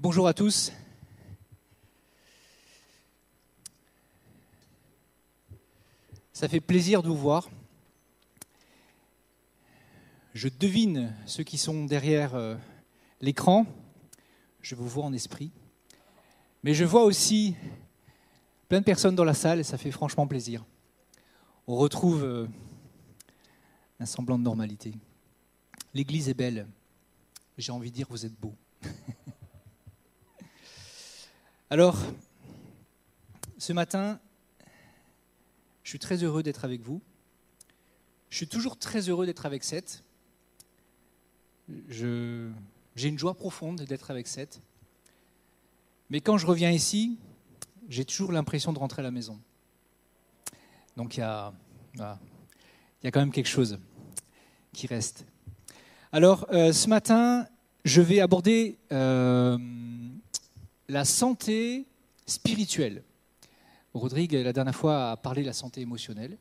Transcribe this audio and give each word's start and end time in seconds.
Bonjour 0.00 0.28
à 0.28 0.32
tous. 0.32 0.70
Ça 6.32 6.48
fait 6.48 6.60
plaisir 6.60 7.02
de 7.02 7.08
vous 7.08 7.16
voir. 7.16 7.50
Je 10.34 10.48
devine 10.48 11.12
ceux 11.26 11.42
qui 11.42 11.58
sont 11.58 11.84
derrière 11.84 12.36
euh, 12.36 12.54
l'écran. 13.20 13.66
Je 14.60 14.76
vous 14.76 14.86
vois 14.86 15.02
en 15.02 15.12
esprit. 15.12 15.50
Mais 16.62 16.74
je 16.74 16.84
vois 16.84 17.02
aussi 17.02 17.56
plein 18.68 18.78
de 18.78 18.84
personnes 18.84 19.16
dans 19.16 19.24
la 19.24 19.34
salle 19.34 19.58
et 19.58 19.64
ça 19.64 19.78
fait 19.78 19.90
franchement 19.90 20.28
plaisir. 20.28 20.64
On 21.66 21.74
retrouve 21.74 22.22
euh, 22.22 22.46
un 23.98 24.06
semblant 24.06 24.38
de 24.38 24.44
normalité. 24.44 24.94
L'église 25.92 26.28
est 26.28 26.34
belle. 26.34 26.68
J'ai 27.56 27.72
envie 27.72 27.90
de 27.90 27.96
dire, 27.96 28.06
vous 28.08 28.24
êtes 28.24 28.38
beaux. 28.38 28.54
Alors, 31.70 31.98
ce 33.58 33.74
matin, 33.74 34.18
je 35.82 35.90
suis 35.90 35.98
très 35.98 36.24
heureux 36.24 36.42
d'être 36.42 36.64
avec 36.64 36.80
vous. 36.80 37.02
Je 38.30 38.38
suis 38.38 38.48
toujours 38.48 38.78
très 38.78 39.10
heureux 39.10 39.26
d'être 39.26 39.44
avec 39.44 39.62
Seth. 39.64 40.02
J'ai 41.90 42.48
une 42.96 43.18
joie 43.18 43.34
profonde 43.34 43.82
d'être 43.82 44.10
avec 44.10 44.28
Seth. 44.28 44.62
Mais 46.08 46.22
quand 46.22 46.38
je 46.38 46.46
reviens 46.46 46.70
ici, 46.70 47.18
j'ai 47.90 48.06
toujours 48.06 48.32
l'impression 48.32 48.72
de 48.72 48.78
rentrer 48.78 49.00
à 49.00 49.02
la 49.02 49.10
maison. 49.10 49.38
Donc 50.96 51.18
il 51.18 51.20
y 51.20 51.22
a, 51.22 51.52
il 51.96 52.00
y 53.04 53.06
a 53.06 53.10
quand 53.10 53.20
même 53.20 53.30
quelque 53.30 53.46
chose 53.46 53.78
qui 54.72 54.86
reste. 54.86 55.26
Alors, 56.12 56.46
euh, 56.50 56.72
ce 56.72 56.88
matin, 56.88 57.46
je 57.84 58.00
vais 58.00 58.20
aborder 58.20 58.78
euh, 58.90 59.58
la 60.88 61.04
santé 61.04 61.86
spirituelle. 62.26 63.02
Rodrigue, 63.92 64.32
la 64.32 64.52
dernière 64.52 64.74
fois, 64.74 65.10
a 65.12 65.16
parlé 65.16 65.42
de 65.42 65.46
la 65.46 65.52
santé 65.52 65.80
émotionnelle. 65.80 66.38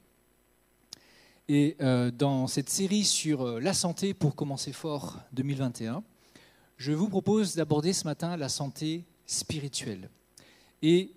Et 1.50 1.76
euh, 1.82 2.12
dans 2.12 2.48
cette 2.48 2.70
série 2.70 3.04
sur 3.04 3.60
la 3.60 3.74
santé 3.74 4.14
pour 4.14 4.36
commencer 4.36 4.74
fort 4.74 5.20
2021, 5.34 6.04
je 6.78 6.92
vous 6.92 7.10
propose 7.10 7.56
d'aborder 7.56 7.94
ce 7.94 8.06
matin 8.06 8.38
la 8.38 8.50
santé 8.50 9.06
spirituelle. 9.26 10.10
Et 10.82 11.12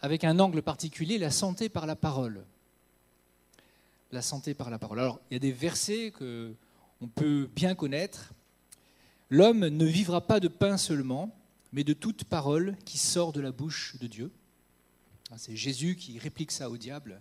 avec 0.00 0.24
un 0.24 0.38
angle 0.38 0.62
particulier, 0.62 1.18
la 1.18 1.30
santé 1.30 1.68
par 1.68 1.86
la 1.86 1.96
parole. 1.96 2.44
La 4.10 4.22
santé 4.22 4.54
par 4.54 4.70
la 4.70 4.78
parole. 4.78 5.00
Alors, 5.00 5.20
il 5.30 5.34
y 5.34 5.36
a 5.36 5.40
des 5.40 5.52
versets 5.52 6.10
que 6.10 6.54
on 7.00 7.08
peut 7.08 7.48
bien 7.54 7.74
connaître. 7.74 8.32
L'homme 9.28 9.66
ne 9.66 9.84
vivra 9.84 10.20
pas 10.20 10.38
de 10.38 10.48
pain 10.48 10.76
seulement, 10.76 11.34
mais 11.72 11.84
de 11.84 11.92
toute 11.92 12.24
parole 12.24 12.76
qui 12.84 12.98
sort 12.98 13.32
de 13.32 13.40
la 13.40 13.52
bouche 13.52 13.96
de 14.00 14.06
Dieu. 14.06 14.30
Ah, 15.30 15.38
c'est 15.38 15.56
Jésus 15.56 15.96
qui 15.96 16.18
réplique 16.18 16.52
ça 16.52 16.70
au 16.70 16.76
diable 16.76 17.20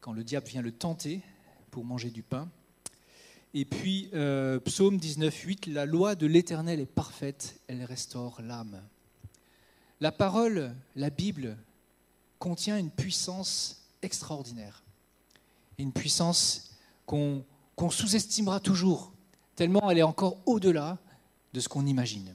quand 0.00 0.12
le 0.12 0.24
diable 0.24 0.46
vient 0.46 0.62
le 0.62 0.72
tenter 0.72 1.20
pour 1.70 1.84
manger 1.84 2.10
du 2.10 2.22
pain. 2.22 2.48
Et 3.52 3.64
puis, 3.64 4.08
euh, 4.14 4.60
psaume 4.60 4.96
19, 4.96 5.34
8, 5.34 5.66
la 5.66 5.84
loi 5.84 6.14
de 6.14 6.26
l'Éternel 6.26 6.80
est 6.80 6.86
parfaite, 6.86 7.60
elle 7.66 7.84
restaure 7.84 8.40
l'âme. 8.40 8.80
La 10.00 10.12
parole, 10.12 10.74
la 10.96 11.10
Bible, 11.10 11.58
contient 12.38 12.78
une 12.78 12.90
puissance 12.90 13.82
extraordinaire. 14.02 14.82
Une 15.78 15.92
puissance 15.92 16.70
qu'on 17.04 17.44
qu'on 17.80 17.88
sous-estimera 17.88 18.60
toujours, 18.60 19.10
tellement 19.56 19.90
elle 19.90 19.96
est 19.96 20.02
encore 20.02 20.36
au-delà 20.44 20.98
de 21.54 21.60
ce 21.60 21.68
qu'on 21.70 21.86
imagine. 21.86 22.34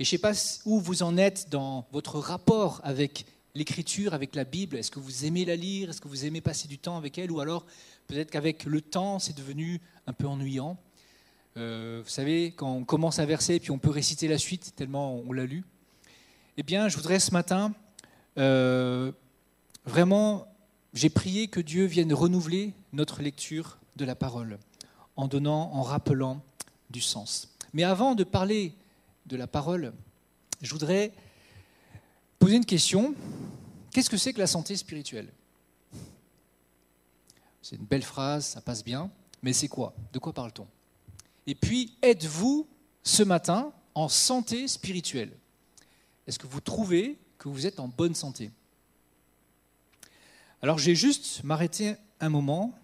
Et 0.00 0.04
je 0.04 0.08
ne 0.08 0.10
sais 0.10 0.18
pas 0.18 0.32
où 0.64 0.78
vous 0.78 1.02
en 1.02 1.16
êtes 1.16 1.48
dans 1.50 1.88
votre 1.90 2.20
rapport 2.20 2.80
avec 2.84 3.26
l'écriture, 3.56 4.14
avec 4.14 4.36
la 4.36 4.44
Bible. 4.44 4.76
Est-ce 4.76 4.92
que 4.92 5.00
vous 5.00 5.24
aimez 5.24 5.44
la 5.44 5.56
lire? 5.56 5.90
Est-ce 5.90 6.00
que 6.00 6.06
vous 6.06 6.24
aimez 6.24 6.40
passer 6.40 6.68
du 6.68 6.78
temps 6.78 6.96
avec 6.96 7.18
elle? 7.18 7.32
Ou 7.32 7.40
alors 7.40 7.66
peut-être 8.06 8.30
qu'avec 8.30 8.64
le 8.64 8.80
temps, 8.80 9.18
c'est 9.18 9.36
devenu 9.36 9.80
un 10.06 10.12
peu 10.12 10.28
ennuyant. 10.28 10.78
Euh, 11.56 12.00
vous 12.04 12.10
savez, 12.10 12.52
quand 12.52 12.72
on 12.72 12.84
commence 12.84 13.18
un 13.18 13.26
verset, 13.26 13.58
puis 13.58 13.72
on 13.72 13.78
peut 13.78 13.90
réciter 13.90 14.28
la 14.28 14.38
suite, 14.38 14.72
tellement 14.76 15.16
on 15.16 15.32
l'a 15.32 15.46
lu. 15.46 15.64
Eh 16.56 16.62
bien, 16.62 16.88
je 16.88 16.96
voudrais 16.96 17.18
ce 17.18 17.32
matin, 17.32 17.74
euh, 18.38 19.10
vraiment, 19.84 20.46
j'ai 20.94 21.10
prié 21.10 21.48
que 21.48 21.58
Dieu 21.58 21.86
vienne 21.86 22.12
renouveler 22.12 22.72
notre 22.92 23.20
lecture 23.20 23.78
de 23.96 24.04
la 24.04 24.14
parole, 24.14 24.60
en 25.16 25.26
donnant, 25.26 25.72
en 25.74 25.82
rappelant 25.82 26.40
du 26.90 27.00
sens. 27.00 27.48
Mais 27.72 27.82
avant 27.82 28.14
de 28.14 28.22
parler 28.22 28.74
de 29.28 29.36
la 29.36 29.46
parole, 29.46 29.92
je 30.62 30.72
voudrais 30.72 31.12
poser 32.38 32.56
une 32.56 32.64
question. 32.64 33.14
Qu'est-ce 33.92 34.10
que 34.10 34.16
c'est 34.16 34.32
que 34.32 34.38
la 34.38 34.46
santé 34.46 34.76
spirituelle? 34.76 35.32
C'est 37.62 37.76
une 37.76 37.84
belle 37.84 38.02
phrase, 38.02 38.46
ça 38.46 38.60
passe 38.60 38.82
bien, 38.82 39.10
mais 39.42 39.52
c'est 39.52 39.68
quoi? 39.68 39.94
De 40.12 40.18
quoi 40.18 40.32
parle-t-on? 40.32 40.66
Et 41.46 41.54
puis, 41.54 41.96
êtes-vous 42.02 42.66
ce 43.02 43.22
matin 43.22 43.72
en 43.94 44.08
santé 44.08 44.66
spirituelle? 44.68 45.36
Est-ce 46.26 46.38
que 46.38 46.46
vous 46.46 46.60
trouvez 46.60 47.18
que 47.38 47.48
vous 47.48 47.66
êtes 47.66 47.80
en 47.80 47.88
bonne 47.88 48.14
santé? 48.14 48.50
Alors, 50.62 50.78
j'ai 50.78 50.94
juste 50.94 51.44
m'arrêter 51.44 51.96
un 52.20 52.28
moment 52.28 52.74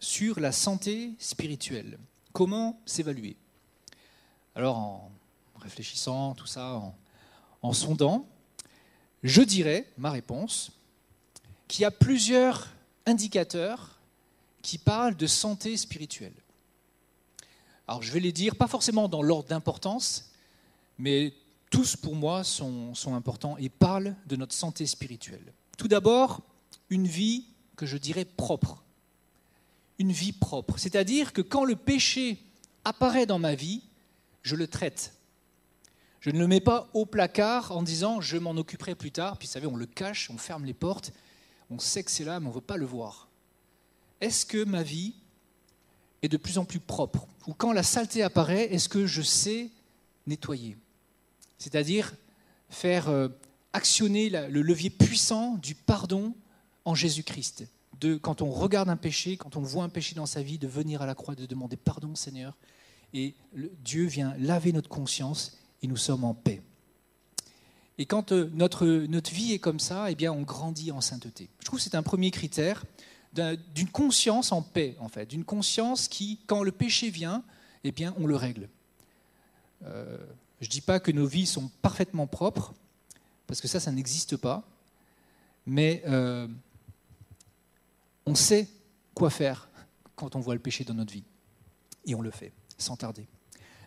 sur 0.00 0.40
la 0.40 0.52
santé 0.52 1.12
spirituelle. 1.18 1.98
Comment 2.32 2.80
s'évaluer? 2.86 3.36
Alors, 4.54 4.76
en 4.76 5.12
réfléchissant, 5.64 6.34
tout 6.34 6.46
ça, 6.46 6.80
en, 7.62 7.72
sondant, 7.72 8.26
je 9.22 9.42
dirais, 9.42 9.90
ma 9.96 10.10
réponse, 10.10 10.70
qu'il 11.66 11.82
y 11.82 11.84
a 11.84 11.90
plusieurs 11.90 12.68
indicateurs 13.06 13.98
qui 14.62 14.78
parlent 14.78 15.16
de 15.16 15.26
santé 15.26 15.76
spirituelle. 15.76 16.34
Alors, 17.88 18.02
je 18.02 18.12
vais 18.12 18.20
les 18.20 18.32
dire, 18.32 18.56
pas 18.56 18.66
forcément 18.66 19.08
dans 19.08 19.22
l'ordre 19.22 19.48
d'importance, 19.48 20.30
mais 20.98 21.34
tous 21.70 21.96
pour 21.96 22.14
moi 22.14 22.44
sont, 22.44 22.94
importants 23.08 23.56
et 23.58 23.68
parlent 23.68 24.14
de 24.26 24.36
notre 24.36 24.54
santé 24.54 24.86
spirituelle. 24.86 25.52
Tout 25.76 25.88
d'abord, 25.88 26.40
une 26.88 27.06
vie 27.06 27.46
que 27.76 27.86
je 27.86 27.96
dirais 27.96 28.24
propre 28.24 28.84
une 29.98 30.12
vie 30.12 30.32
propre. 30.32 30.78
C'est-à-dire 30.78 31.32
que 31.32 31.42
quand 31.42 31.64
le 31.64 31.76
péché 31.76 32.38
apparaît 32.84 33.26
dans 33.26 33.38
ma 33.38 33.54
vie, 33.54 33.82
je 34.42 34.56
le 34.56 34.66
traite. 34.66 35.14
Je 36.24 36.30
ne 36.30 36.38
le 36.38 36.46
mets 36.46 36.60
pas 36.60 36.88
au 36.94 37.04
placard 37.04 37.70
en 37.72 37.82
disant 37.82 38.22
je 38.22 38.38
m'en 38.38 38.52
occuperai 38.52 38.94
plus 38.94 39.12
tard. 39.12 39.36
Puis 39.36 39.46
vous 39.46 39.52
savez, 39.52 39.66
on 39.66 39.76
le 39.76 39.84
cache, 39.84 40.30
on 40.30 40.38
ferme 40.38 40.64
les 40.64 40.72
portes, 40.72 41.12
on 41.68 41.78
sait 41.78 42.02
que 42.02 42.10
c'est 42.10 42.24
là, 42.24 42.40
mais 42.40 42.46
on 42.46 42.48
ne 42.48 42.54
veut 42.54 42.62
pas 42.62 42.78
le 42.78 42.86
voir. 42.86 43.28
Est-ce 44.22 44.46
que 44.46 44.64
ma 44.64 44.82
vie 44.82 45.12
est 46.22 46.30
de 46.30 46.38
plus 46.38 46.56
en 46.56 46.64
plus 46.64 46.80
propre? 46.80 47.26
Ou 47.46 47.52
quand 47.52 47.72
la 47.72 47.82
saleté 47.82 48.22
apparaît, 48.22 48.72
est-ce 48.72 48.88
que 48.88 49.04
je 49.04 49.20
sais 49.20 49.68
nettoyer? 50.26 50.78
C'est-à-dire 51.58 52.14
faire 52.70 53.10
euh, 53.10 53.28
actionner 53.74 54.30
le 54.30 54.62
levier 54.62 54.88
puissant 54.88 55.58
du 55.58 55.74
pardon 55.74 56.34
en 56.86 56.94
Jésus-Christ 56.94 57.66
de, 58.00 58.16
quand 58.16 58.40
on 58.40 58.50
regarde 58.50 58.88
un 58.88 58.96
péché, 58.96 59.36
quand 59.36 59.56
on 59.56 59.60
voit 59.60 59.84
un 59.84 59.90
péché 59.90 60.14
dans 60.14 60.24
sa 60.24 60.42
vie, 60.42 60.56
de 60.56 60.68
venir 60.68 61.02
à 61.02 61.06
la 61.06 61.14
croix, 61.14 61.34
de 61.34 61.44
demander 61.44 61.76
pardon 61.76 62.14
Seigneur. 62.14 62.56
Et 63.12 63.34
Dieu 63.84 64.06
vient 64.06 64.34
laver 64.38 64.72
notre 64.72 64.88
conscience 64.88 65.58
et 65.84 65.86
nous 65.86 65.98
sommes 65.98 66.24
en 66.24 66.32
paix. 66.32 66.62
Et 67.98 68.06
quand 68.06 68.32
euh, 68.32 68.50
notre, 68.54 68.86
notre 68.86 69.30
vie 69.30 69.52
est 69.52 69.58
comme 69.58 69.78
ça, 69.78 70.10
eh 70.10 70.14
bien, 70.14 70.32
on 70.32 70.40
grandit 70.40 70.90
en 70.90 71.02
sainteté. 71.02 71.50
Je 71.60 71.66
trouve 71.66 71.78
que 71.78 71.84
c'est 71.84 71.94
un 71.94 72.02
premier 72.02 72.30
critère 72.30 72.84
d'une 73.74 73.88
conscience 73.88 74.52
en 74.52 74.62
paix, 74.62 74.96
en 75.00 75.08
fait, 75.08 75.26
d'une 75.26 75.44
conscience 75.44 76.08
qui, 76.08 76.38
quand 76.46 76.62
le 76.62 76.72
péché 76.72 77.10
vient, 77.10 77.42
eh 77.82 77.92
bien, 77.92 78.14
on 78.16 78.26
le 78.26 78.36
règle. 78.36 78.68
Euh, 79.84 80.16
je 80.60 80.66
ne 80.66 80.70
dis 80.70 80.80
pas 80.80 81.00
que 81.00 81.10
nos 81.10 81.26
vies 81.26 81.46
sont 81.46 81.68
parfaitement 81.82 82.26
propres, 82.26 82.72
parce 83.46 83.60
que 83.60 83.68
ça, 83.68 83.80
ça 83.80 83.92
n'existe 83.92 84.36
pas, 84.36 84.62
mais 85.66 86.02
euh, 86.06 86.48
on 88.24 88.36
sait 88.36 88.68
quoi 89.14 89.30
faire 89.30 89.68
quand 90.16 90.36
on 90.36 90.40
voit 90.40 90.54
le 90.54 90.60
péché 90.60 90.84
dans 90.84 90.94
notre 90.94 91.12
vie. 91.12 91.24
Et 92.06 92.14
on 92.14 92.22
le 92.22 92.30
fait, 92.30 92.52
sans 92.78 92.96
tarder. 92.96 93.26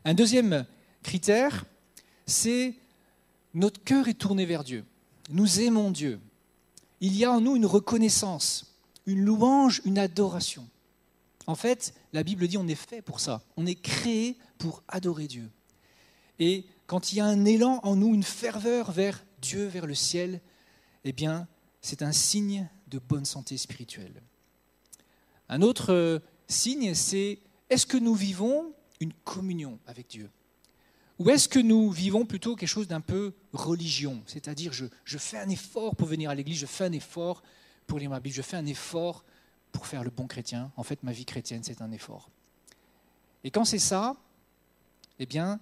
Un 0.04 0.14
deuxième 0.14 0.66
critère, 1.04 1.66
c'est 2.28 2.76
notre 3.54 3.84
cœur 3.84 4.08
est 4.08 4.14
tourné 4.14 4.46
vers 4.46 4.64
Dieu. 4.64 4.86
Nous 5.30 5.62
aimons 5.62 5.90
Dieu. 5.90 6.20
Il 7.02 7.16
y 7.16 7.26
a 7.26 7.32
en 7.32 7.42
nous 7.42 7.56
une 7.56 7.66
reconnaissance, 7.66 8.76
une 9.06 9.24
louange, 9.24 9.82
une 9.86 9.98
adoration. 9.98 10.68
En 11.48 11.56
fait, 11.56 11.94
la 12.14 12.24
Bible 12.24 12.48
dit 12.48 12.58
on 12.58 12.68
est 12.68 12.76
fait 12.76 13.02
pour 13.02 13.20
ça. 13.20 13.42
On 13.56 13.66
est 13.66 13.76
créé 13.82 14.38
pour 14.58 14.84
adorer 14.88 15.28
Dieu. 15.28 15.50
Et 16.40 16.66
quand 16.86 17.12
il 17.12 17.18
y 17.18 17.22
a 17.22 17.26
un 17.26 17.46
élan 17.46 17.80
en 17.84 17.96
nous, 17.96 18.14
une 18.14 18.24
ferveur 18.24 18.92
vers 18.92 19.24
Dieu, 19.42 19.66
vers 19.66 19.88
le 19.88 19.96
ciel, 19.96 20.42
eh 21.04 21.14
bien, 21.14 21.48
c'est 21.82 22.02
un 22.02 22.12
signe 22.12 22.70
de 22.88 23.00
bonne 23.00 23.26
santé 23.26 23.58
spirituelle. 23.58 24.22
Un 25.50 25.62
autre 25.62 25.94
euh, 25.94 26.20
signe, 26.48 26.94
c'est 26.94 27.40
est-ce 27.70 27.86
que 27.86 27.98
nous 27.98 28.16
vivons 28.16 28.74
une 29.00 29.14
communion 29.24 29.80
avec 29.88 30.08
Dieu? 30.10 30.30
Ou 31.20 31.30
est-ce 31.30 31.50
que 31.50 31.60
nous 31.60 31.90
vivons 31.90 32.26
plutôt 32.26 32.56
quelque 32.56 32.70
chose 32.70 32.88
d'un 32.88 33.02
peu 33.02 33.34
religion? 33.54 34.22
C'est-à-dire, 34.28 34.72
je, 34.72 34.86
je, 35.04 35.18
fais 35.18 35.40
un 35.40 35.50
effort 35.50 35.96
pour 35.96 36.08
venir 36.08 36.30
à 36.30 36.36
l'église, 36.36 36.60
je 36.60 36.66
fais 36.66 36.86
un 36.86 36.92
effort 36.92 37.42
pour 37.88 37.98
lire 37.98 38.10
ma 38.10 38.20
Bible, 38.20 38.36
je 38.36 38.42
fais 38.42 38.58
un 38.58 38.66
effort 38.66 39.24
pour 39.72 39.88
faire 39.88 40.04
le 40.04 40.10
bon 40.10 40.28
chrétien. 40.28 40.72
En 40.78 40.84
fait, 40.84 41.02
ma 41.04 41.12
vie 41.12 41.26
chrétienne, 41.26 41.64
c'est 41.64 41.82
un 41.82 41.92
effort. 41.92 42.30
Et 43.44 43.52
quand 43.52 43.66
c'est 43.66 43.80
ça, 43.80 44.16
eh 45.20 45.26
bien, 45.26 45.60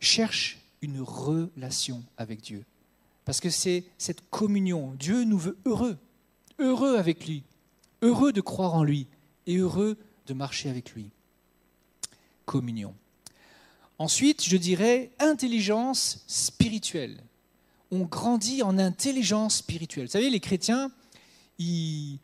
cherche 0.00 0.60
une 0.82 1.00
relation 1.00 2.04
avec 2.16 2.40
Dieu. 2.40 2.64
Parce 3.24 3.40
que 3.40 3.50
c'est 3.50 3.84
cette 3.98 4.28
communion. 4.30 4.94
Dieu 4.98 5.24
nous 5.24 5.38
veut 5.38 5.56
heureux, 5.64 5.98
heureux 6.58 6.96
avec 6.96 7.26
lui, 7.26 7.42
heureux 8.02 8.32
de 8.32 8.40
croire 8.40 8.74
en 8.74 8.84
lui 8.84 9.06
et 9.46 9.56
heureux 9.56 9.96
de 10.26 10.34
marcher 10.34 10.68
avec 10.68 10.92
lui. 10.92 11.10
Communion. 12.44 12.94
Ensuite, 13.98 14.44
je 14.44 14.56
dirais 14.56 15.10
intelligence 15.20 16.24
spirituelle. 16.26 17.16
On 17.92 18.00
grandit 18.00 18.62
en 18.62 18.78
intelligence 18.78 19.58
spirituelle. 19.58 20.06
Vous 20.06 20.12
savez, 20.12 20.30
les 20.30 20.40
chrétiens, 20.40 20.90
ils, 21.58 22.18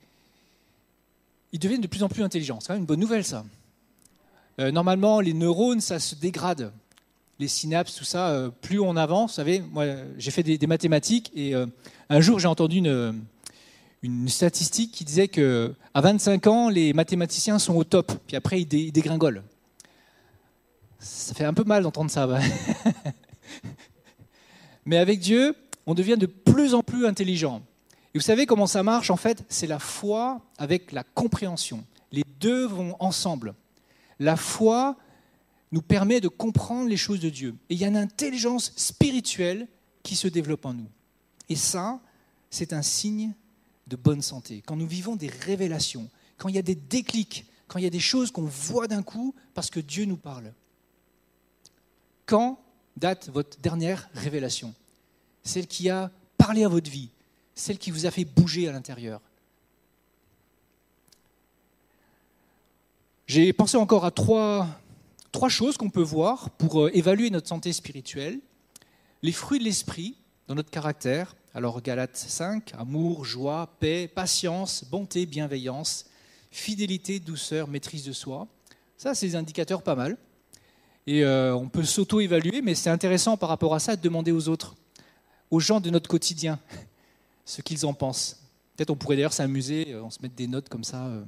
deviennent 1.53 1.81
de 1.81 1.87
plus 1.87 2.03
en 2.03 2.09
plus 2.09 2.25
intelligents. 2.25 2.59
C'est 2.61 2.69
quand 2.69 2.75
même 2.75 2.83
une 2.83 2.87
bonne 2.87 3.01
nouvelle, 3.01 3.25
ça. 3.25 3.45
Euh, 4.59 4.73
normalement, 4.73 5.21
les 5.21 5.33
neurones, 5.33 5.81
ça 5.81 6.01
se 6.01 6.15
dégrade. 6.17 6.73
Les 7.39 7.49
synapses, 7.49 7.95
tout 7.95 8.05
ça, 8.05 8.31
euh, 8.31 8.51
plus 8.51 8.81
on 8.81 8.97
avance, 8.97 9.31
vous 9.31 9.37
savez, 9.37 9.61
moi 9.61 9.87
j'ai 10.19 10.31
fait 10.31 10.43
des, 10.43 10.67
mathématiques 10.67 11.33
et 11.35 11.55
euh, 11.55 11.65
un 12.11 12.21
jour 12.21 12.39
j'ai 12.39 12.49
entendu 12.49 12.77
une, 12.77 13.23
une, 14.03 14.29
statistique 14.29 14.93
qui 14.93 15.07
disait 15.07 15.29
qu'à 15.29 15.71
25 15.95 16.47
ans, 16.49 16.69
les 16.69 16.93
mathématiciens 16.93 17.59
sont 17.59 17.77
au 17.77 17.85
top, 17.85 18.13
puis 18.27 18.37
après 18.37 18.61
ils, 18.61 18.93
dégringolent. 18.93 19.43
Ça 21.01 21.35
fait 21.35 21.45
un 21.45 21.55
peu 21.55 21.65
mal 21.65 21.83
d'entendre 21.83 22.11
ça. 22.11 22.29
Mais 24.85 24.99
avec 24.99 25.19
Dieu, 25.21 25.57
on 25.87 25.95
devient 25.95 26.17
de 26.19 26.27
plus 26.27 26.75
en 26.75 26.83
plus 26.83 27.07
intelligent. 27.07 27.63
Et 28.15 28.19
vous 28.19 28.25
savez 28.25 28.45
comment 28.45 28.67
ça 28.67 28.83
marche 28.83 29.11
En 29.11 29.17
fait, 29.17 29.45
c'est 29.49 29.67
la 29.67 29.79
foi 29.79 30.43
avec 30.59 30.93
la 30.93 31.03
compréhension. 31.03 31.85
Les 32.13 32.25
deux 32.41 32.67
vont 32.67 32.97
ensemble. 33.01 33.55
La 34.19 34.37
foi 34.37 34.97
nous 35.73 35.83
permet 35.83 36.21
de 36.21 36.29
comprendre 36.29 36.89
les 36.89 36.97
choses 36.97 37.21
de 37.21 37.31
Dieu. 37.31 37.55
Et 37.71 37.75
il 37.75 37.81
y 37.81 37.85
a 37.85 37.89
une 37.89 37.97
intelligence 37.97 38.73
spirituelle 38.77 39.69
qui 40.03 40.17
se 40.17 40.29
développe 40.29 40.67
en 40.67 40.75
nous. 40.75 40.89
Et 41.49 41.57
ça, 41.57 42.01
c'est 42.51 42.73
un 42.73 42.83
signe 42.83 43.33
de 43.87 43.97
bonne 43.97 44.23
santé. 44.23 44.63
Quand 44.67 44.77
nous 44.77 44.87
vivons 44.87 45.17
des 45.17 45.29
révélations, 45.29 46.11
quand 46.37 46.49
il 46.49 46.57
y 46.57 46.59
a 46.59 46.63
des 46.63 46.75
déclics, 46.75 47.47
quand 47.69 47.79
il 47.79 47.85
y 47.85 47.89
a 47.89 47.91
des 47.91 48.01
choses 48.01 48.31
qu'on 48.31 48.43
voit 48.43 48.89
d'un 48.89 49.03
coup 49.03 49.35
parce 49.55 49.71
que 49.71 49.81
Dieu 49.81 50.05
nous 50.05 50.17
parle. 50.17 50.53
Quand 52.31 52.61
date 52.97 53.29
votre 53.29 53.59
dernière 53.59 54.09
révélation? 54.15 54.73
Celle 55.43 55.67
qui 55.67 55.91
a 55.91 56.13
parlé 56.39 56.63
à 56.63 56.69
votre 56.69 56.89
vie, 56.89 57.09
celle 57.57 57.77
qui 57.77 57.91
vous 57.91 58.07
a 58.07 58.13
fait 58.13 58.25
bouger 58.25 58.69
à 58.69 58.73
l'intérieur. 58.73 59.21
J'ai 63.27 63.53
pensé 63.53 63.77
encore 63.77 64.05
à 64.05 64.13
trois, 64.13 64.69
choses 65.49 65.77
qu'on 65.77 65.91
peut 65.91 66.01
voir 66.01 66.51
pour 66.51 66.83
euh, 66.83 66.97
évaluer 66.97 67.31
notre 67.31 67.49
santé 67.49 67.73
spirituelle. 67.73 68.39
Les 69.23 69.33
fruits 69.33 69.59
de 69.59 69.65
l'esprit 69.65 70.17
dans 70.47 70.55
notre 70.55 70.71
caractère. 70.71 71.35
Alors 71.53 71.83
Galates 71.83 72.17
5, 72.17 72.75
amour, 72.79 73.25
joie, 73.25 73.75
paix, 73.81 74.07
patience, 74.07 74.85
bonté, 74.85 75.27
bienveillance, 75.27 76.07
fidélité, 76.53 77.19
douceur, 77.19 77.67
maîtrise 77.67 78.05
de 78.05 78.13
soi. 78.13 78.47
Ça, 78.97 79.17
c'est 79.17 79.27
des 79.27 79.35
indicateurs 79.35 79.83
pas 79.83 79.97
mal. 79.97 80.17
Et 81.07 81.25
euh, 81.25 81.55
on 81.55 81.69
peut 81.69 81.85
s'auto-évaluer, 81.85 82.63
mais 82.63 82.75
c'est 82.75 82.91
intéressant 82.91 83.37
par 83.37 83.49
rapport 83.49 83.75
à 83.75 83.81
ça 83.81 83.97
de 83.97 84.03
demander 84.03 84.33
aux 84.33 84.49
autres, 84.49 84.75
aux 85.51 85.61
gens 85.61 85.81
de 85.81 85.91
notre 85.91 86.09
quotidien 86.09 86.59
ce 87.45 87.63
qu'ils 87.63 87.87
en 87.87 87.95
pensent. 87.95 88.41
Peut-être 88.77 88.91
on 88.91 88.97
pourrait 88.97 89.17
d'ailleurs 89.17 89.33
s'amuser, 89.33 89.93
euh, 89.93 90.03
on 90.03 90.11
se 90.11 90.19
met 90.23 90.29
des 90.29 90.47
notes 90.47 90.69
comme 90.69 90.85
ça. 90.85 91.07
Euh. 91.07 91.25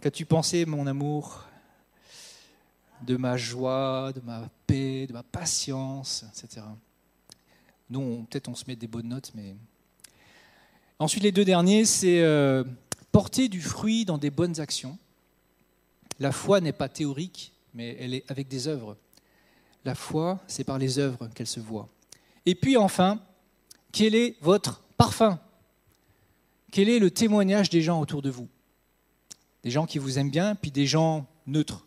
Qu'as-tu 0.00 0.26
pensé, 0.26 0.66
mon 0.66 0.86
amour, 0.86 1.46
de 3.06 3.16
ma 3.16 3.36
joie, 3.36 4.12
de 4.14 4.20
ma 4.20 4.48
paix, 4.66 5.06
de 5.06 5.12
ma 5.12 5.22
patience, 5.22 6.24
etc. 6.28 6.66
Nous, 7.88 8.26
peut-être 8.30 8.48
on 8.48 8.54
se 8.54 8.64
met 8.66 8.76
des 8.76 8.86
bonnes 8.86 9.08
notes, 9.08 9.32
mais... 9.34 9.54
Ensuite, 10.98 11.24
les 11.24 11.32
deux 11.32 11.44
derniers, 11.44 11.84
c'est 11.84 12.22
porter 13.10 13.48
du 13.48 13.60
fruit 13.60 14.04
dans 14.04 14.18
des 14.18 14.30
bonnes 14.30 14.60
actions. 14.60 14.98
La 16.20 16.30
foi 16.30 16.60
n'est 16.60 16.72
pas 16.72 16.88
théorique, 16.88 17.51
mais 17.74 17.96
elle 17.98 18.14
est 18.14 18.30
avec 18.30 18.48
des 18.48 18.68
œuvres. 18.68 18.96
La 19.84 19.94
foi, 19.94 20.40
c'est 20.46 20.64
par 20.64 20.78
les 20.78 20.98
œuvres 20.98 21.28
qu'elle 21.34 21.46
se 21.46 21.60
voit. 21.60 21.88
Et 22.46 22.54
puis 22.54 22.76
enfin, 22.76 23.20
quel 23.90 24.14
est 24.14 24.36
votre 24.40 24.82
parfum? 24.96 25.38
Quel 26.70 26.88
est 26.88 26.98
le 26.98 27.10
témoignage 27.10 27.70
des 27.70 27.82
gens 27.82 28.00
autour 28.00 28.22
de 28.22 28.30
vous? 28.30 28.48
Des 29.62 29.70
gens 29.70 29.86
qui 29.86 29.98
vous 29.98 30.18
aiment 30.18 30.30
bien, 30.30 30.54
puis 30.54 30.70
des 30.70 30.86
gens 30.86 31.26
neutres. 31.46 31.84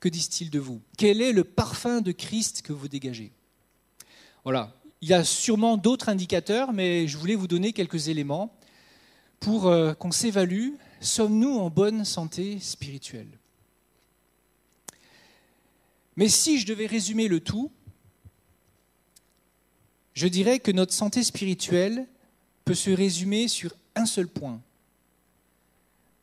Que 0.00 0.08
disent-ils 0.08 0.50
de 0.50 0.60
vous? 0.60 0.80
Quel 0.96 1.20
est 1.20 1.32
le 1.32 1.44
parfum 1.44 2.00
de 2.00 2.12
Christ 2.12 2.62
que 2.62 2.72
vous 2.72 2.88
dégagez? 2.88 3.32
Voilà, 4.44 4.72
il 5.00 5.08
y 5.08 5.14
a 5.14 5.24
sûrement 5.24 5.76
d'autres 5.76 6.08
indicateurs, 6.08 6.72
mais 6.72 7.06
je 7.06 7.18
voulais 7.18 7.34
vous 7.34 7.48
donner 7.48 7.72
quelques 7.72 8.08
éléments 8.08 8.54
pour 9.40 9.66
euh, 9.66 9.94
qu'on 9.94 10.10
s'évalue. 10.10 10.70
Sommes-nous 11.00 11.58
en 11.58 11.70
bonne 11.70 12.04
santé 12.04 12.58
spirituelle? 12.60 13.37
Mais 16.18 16.28
si 16.28 16.58
je 16.58 16.66
devais 16.66 16.86
résumer 16.86 17.28
le 17.28 17.38
tout, 17.38 17.70
je 20.14 20.26
dirais 20.26 20.58
que 20.58 20.72
notre 20.72 20.92
santé 20.92 21.22
spirituelle 21.22 22.08
peut 22.64 22.74
se 22.74 22.90
résumer 22.90 23.46
sur 23.46 23.72
un 23.94 24.04
seul 24.04 24.26
point. 24.26 24.60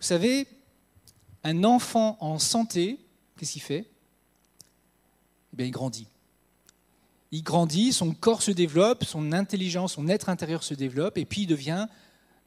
Vous 0.01 0.05
savez, 0.05 0.47
un 1.45 1.63
enfant 1.63 2.17
en 2.19 2.39
santé, 2.39 2.99
qu'est-ce 3.37 3.53
qu'il 3.53 3.61
fait? 3.61 3.89
Eh 5.53 5.55
bien, 5.55 5.67
Il 5.67 5.71
grandit. 5.71 6.07
Il 7.31 7.41
grandit, 7.41 7.93
son 7.93 8.13
corps 8.13 8.41
se 8.41 8.51
développe, 8.51 9.05
son 9.05 9.31
intelligence, 9.31 9.93
son 9.93 10.09
être 10.09 10.27
intérieur 10.27 10.65
se 10.65 10.73
développe, 10.73 11.17
et 11.17 11.23
puis 11.23 11.43
il 11.43 11.47
devient 11.47 11.87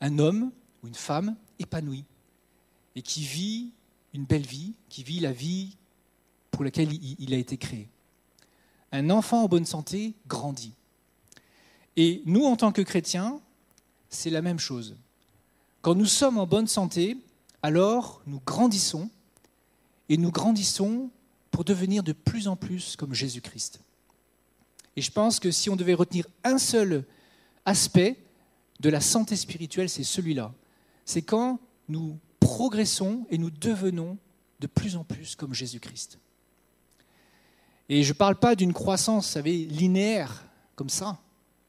un 0.03 0.19
homme 0.19 0.53
ou 0.83 0.89
une 0.89 0.95
femme 0.95 1.35
épanoui, 1.59 2.05
et 2.95 3.01
qui 3.01 3.23
vit 3.23 3.73
une 4.13 4.27
belle 4.27 4.47
vie, 4.47 4.75
qui 4.91 5.03
vit 5.03 5.21
la 5.21 5.33
vie 5.33 5.78
pour 6.59 6.65
laquelle 6.65 6.93
il 6.93 7.33
a 7.35 7.37
été 7.37 7.57
créé. 7.57 7.89
Un 8.91 9.11
enfant 9.11 9.45
en 9.45 9.47
bonne 9.47 9.65
santé 9.65 10.15
grandit. 10.27 10.75
Et 11.97 12.21
nous, 12.27 12.45
en 12.47 12.57
tant 12.57 12.73
que 12.73 12.83
chrétiens, 12.83 13.41
c'est 14.09 14.29
la 14.29 14.43
même 14.43 14.59
chose. 14.59 14.97
Quand 15.83 15.95
nous 15.95 16.05
sommes 16.05 16.37
en 16.37 16.49
bonne 16.49 16.67
santé, 16.67 17.17
alors 17.63 18.23
nous 18.27 18.41
grandissons, 18.45 19.09
et 20.09 20.17
nous 20.17 20.33
grandissons 20.33 21.11
pour 21.53 21.63
devenir 21.63 22.03
de 22.03 22.13
plus 22.13 22.49
en 22.49 22.57
plus 22.57 22.97
comme 22.97 23.15
Jésus-Christ. 23.15 23.79
Et 24.97 25.01
je 25.01 25.13
pense 25.13 25.39
que 25.39 25.53
si 25.53 25.71
on 25.71 25.77
devait 25.77 25.95
retenir 25.95 26.27
un 26.43 26.59
seul 26.59 27.05
aspect 27.67 28.17
de 28.81 28.91
la 28.91 29.01
santé 29.01 29.37
spirituelle, 29.37 29.89
c'est 29.89 30.03
celui-là. 30.03 30.53
C'est 31.05 31.23
quand 31.23 31.61
nous 31.89 32.19
progressons 32.41 33.29
et 33.31 33.39
nous 33.39 33.53
devenons 33.53 34.19
de 34.59 34.67
plus 34.67 34.97
en 34.97 35.05
plus 35.05 35.37
comme 35.37 35.55
Jésus-Christ. 35.55 36.19
Et 37.89 38.03
je 38.03 38.13
ne 38.13 38.17
parle 38.17 38.37
pas 38.37 38.55
d'une 38.55 38.73
croissance, 38.73 39.27
vous 39.27 39.33
savez, 39.33 39.65
linéaire, 39.67 40.45
comme 40.75 40.91
ça 40.91 41.19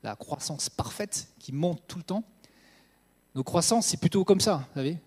la 0.04 0.16
croissance 0.16 0.70
parfaite 0.70 1.28
qui 1.40 1.52
monte 1.52 1.82
tout 1.88 1.98
le 1.98 2.04
temps. 2.04 2.24
Nos 3.36 3.44
croissances, 3.44 3.88
c'est 3.88 4.00
plutôt 4.00 4.24
comme 4.24 4.42
ça, 4.42 4.66
vous 4.70 4.80
savez. 4.80 4.98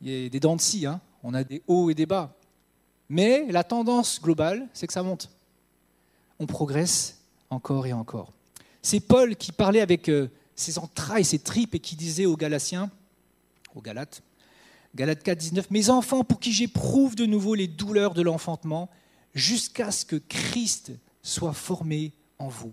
Il 0.00 0.10
y 0.10 0.26
a 0.26 0.28
des 0.28 0.40
dents 0.40 0.56
de 0.56 0.60
scie, 0.60 0.86
hein. 0.86 1.00
on 1.22 1.34
a 1.34 1.44
des 1.44 1.62
hauts 1.66 1.90
et 1.90 1.94
des 1.94 2.06
bas. 2.06 2.34
Mais 3.08 3.46
la 3.50 3.64
tendance 3.64 4.20
globale, 4.22 4.68
c'est 4.72 4.86
que 4.86 4.92
ça 4.92 5.02
monte. 5.02 5.30
On 6.38 6.46
progresse 6.46 7.18
encore 7.50 7.86
et 7.86 7.92
encore. 7.92 8.32
C'est 8.82 9.00
Paul 9.00 9.36
qui 9.36 9.52
parlait 9.52 9.80
avec 9.80 10.08
euh, 10.08 10.30
ses 10.54 10.78
entrailles, 10.78 11.24
ses 11.24 11.40
tripes, 11.40 11.74
et 11.74 11.80
qui 11.80 11.96
disait 11.96 12.26
aux 12.26 12.36
Galatiens, 12.36 12.90
aux 13.74 13.82
Galates, 13.82 14.22
Galates 14.94 15.22
4, 15.22 15.38
19, 15.38 15.70
Mes 15.70 15.90
enfants, 15.90 16.24
pour 16.24 16.40
qui 16.40 16.52
j'éprouve 16.52 17.14
de 17.14 17.26
nouveau 17.26 17.54
les 17.54 17.68
douleurs 17.68 18.14
de 18.14 18.22
l'enfantement, 18.22 18.88
jusqu'à 19.34 19.90
ce 19.90 20.04
que 20.04 20.16
Christ 20.16 20.92
soit 21.22 21.52
formé 21.52 22.12
en 22.38 22.48
vous. 22.48 22.72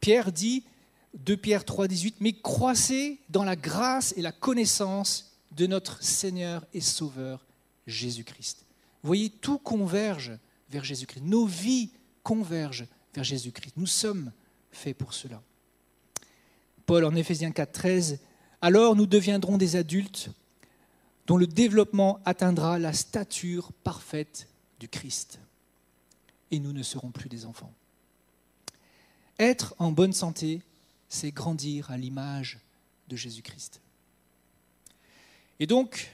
Pierre 0.00 0.32
dit, 0.32 0.64
2 1.14 1.36
Pierre 1.36 1.64
3, 1.64 1.88
18, 1.88 2.16
mais 2.20 2.32
croissez 2.32 3.18
dans 3.28 3.44
la 3.44 3.56
grâce 3.56 4.14
et 4.16 4.22
la 4.22 4.32
connaissance 4.32 5.36
de 5.52 5.66
notre 5.66 6.02
Seigneur 6.02 6.64
et 6.72 6.80
Sauveur 6.80 7.44
Jésus-Christ. 7.86 8.64
Voyez, 9.02 9.30
tout 9.30 9.58
converge 9.58 10.32
vers 10.70 10.84
Jésus-Christ. 10.84 11.22
Nos 11.22 11.46
vies 11.46 11.90
convergent 12.22 12.86
vers 13.14 13.24
Jésus-Christ. 13.24 13.74
Nous 13.76 13.86
sommes 13.86 14.32
faits 14.70 14.96
pour 14.96 15.14
cela. 15.14 15.42
Paul 16.86 17.04
en 17.04 17.14
Éphésiens 17.14 17.50
4, 17.50 17.72
13, 17.72 18.18
alors 18.62 18.94
nous 18.94 19.06
deviendrons 19.06 19.58
des 19.58 19.76
adultes 19.76 20.30
dont 21.26 21.36
le 21.36 21.46
développement 21.46 22.20
atteindra 22.24 22.78
la 22.78 22.92
stature 22.92 23.72
parfaite 23.84 24.48
du 24.80 24.88
Christ. 24.88 25.38
et 26.50 26.58
nous 26.58 26.72
ne 26.72 26.82
serons 26.82 27.12
plus 27.12 27.28
des 27.28 27.46
enfants. 27.46 27.72
Être 29.38 29.76
en 29.78 29.92
bonne 29.92 30.12
santé, 30.12 30.62
c'est 31.08 31.30
grandir 31.30 31.92
à 31.92 31.96
l'image 31.96 32.58
de 33.08 33.14
Jésus-Christ. 33.14 33.80
Et 35.60 35.66
donc, 35.68 36.12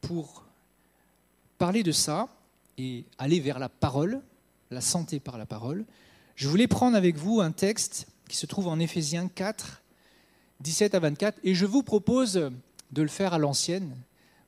pour 0.00 0.44
parler 1.58 1.82
de 1.82 1.92
ça 1.92 2.28
et 2.78 3.04
aller 3.18 3.38
vers 3.38 3.58
la 3.58 3.68
parole, 3.68 4.22
la 4.70 4.80
santé 4.80 5.20
par 5.20 5.36
la 5.36 5.44
parole, 5.44 5.84
je 6.36 6.48
voulais 6.48 6.68
prendre 6.68 6.96
avec 6.96 7.16
vous 7.16 7.42
un 7.42 7.52
texte 7.52 8.06
qui 8.28 8.36
se 8.36 8.46
trouve 8.46 8.68
en 8.68 8.78
Éphésiens 8.78 9.28
4, 9.28 9.82
17 10.60 10.94
à 10.94 11.00
24, 11.00 11.38
et 11.44 11.54
je 11.54 11.66
vous 11.66 11.82
propose 11.82 12.34
de 12.92 13.02
le 13.02 13.08
faire 13.08 13.34
à 13.34 13.38
l'ancienne. 13.38 13.94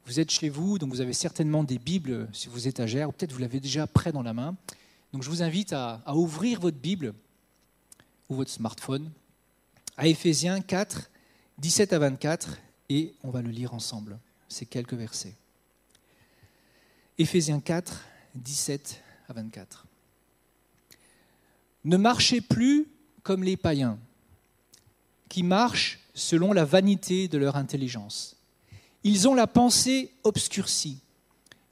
Vous 0.07 0.19
êtes 0.21 0.31
chez 0.31 0.49
vous, 0.49 0.79
donc 0.79 0.91
vous 0.91 1.01
avez 1.01 1.13
certainement 1.13 1.65
des 1.65 1.79
Bibles 1.79 2.29
sur 2.33 2.51
vos 2.51 2.59
étagères, 2.59 3.09
ou 3.09 3.13
peut-être 3.13 3.33
vous 3.33 3.39
l'avez 3.39 3.61
déjà 3.61 3.87
près 3.87 4.13
dans 4.13 4.23
la 4.23 4.33
main. 4.33 4.57
Donc 5.13 5.23
je 5.23 5.31
vous 5.31 5.43
invite 5.43 5.73
à, 5.73 6.03
à 6.07 6.17
ouvrir 6.17 6.61
votre 6.61 6.79
Bible 6.79 7.15
ou 8.29 8.35
votre 8.35 8.51
smartphone 8.51 9.11
à 9.97 10.07
Éphésiens 10.07 10.61
4, 10.61 11.11
17 11.59 11.93
à 11.93 11.99
24, 11.99 12.59
et 12.89 13.15
on 13.23 13.31
va 13.31 13.43
le 13.43 13.51
lire 13.51 13.75
ensemble, 13.75 14.19
ces 14.49 14.67
quelques 14.67 14.95
versets. 14.95 15.35
Éphésiens 17.19 17.61
4, 17.61 18.05
17 18.35 19.03
à 19.29 19.33
24. 19.35 19.87
Ne 21.85 21.97
marchez 21.97 22.41
plus 22.41 22.89
comme 23.23 23.45
les 23.45 23.57
païens, 23.57 23.99
qui 25.29 25.43
marchent 25.43 26.01
selon 26.15 26.53
la 26.53 26.65
vanité 26.65 27.29
de 27.29 27.39
leur 27.39 27.57
intelligence. 27.57 28.37
Ils 29.05 29.29
ont 29.29 29.35
la 29.35 29.47
pensée 29.47 30.13
obscurcie. 30.23 30.99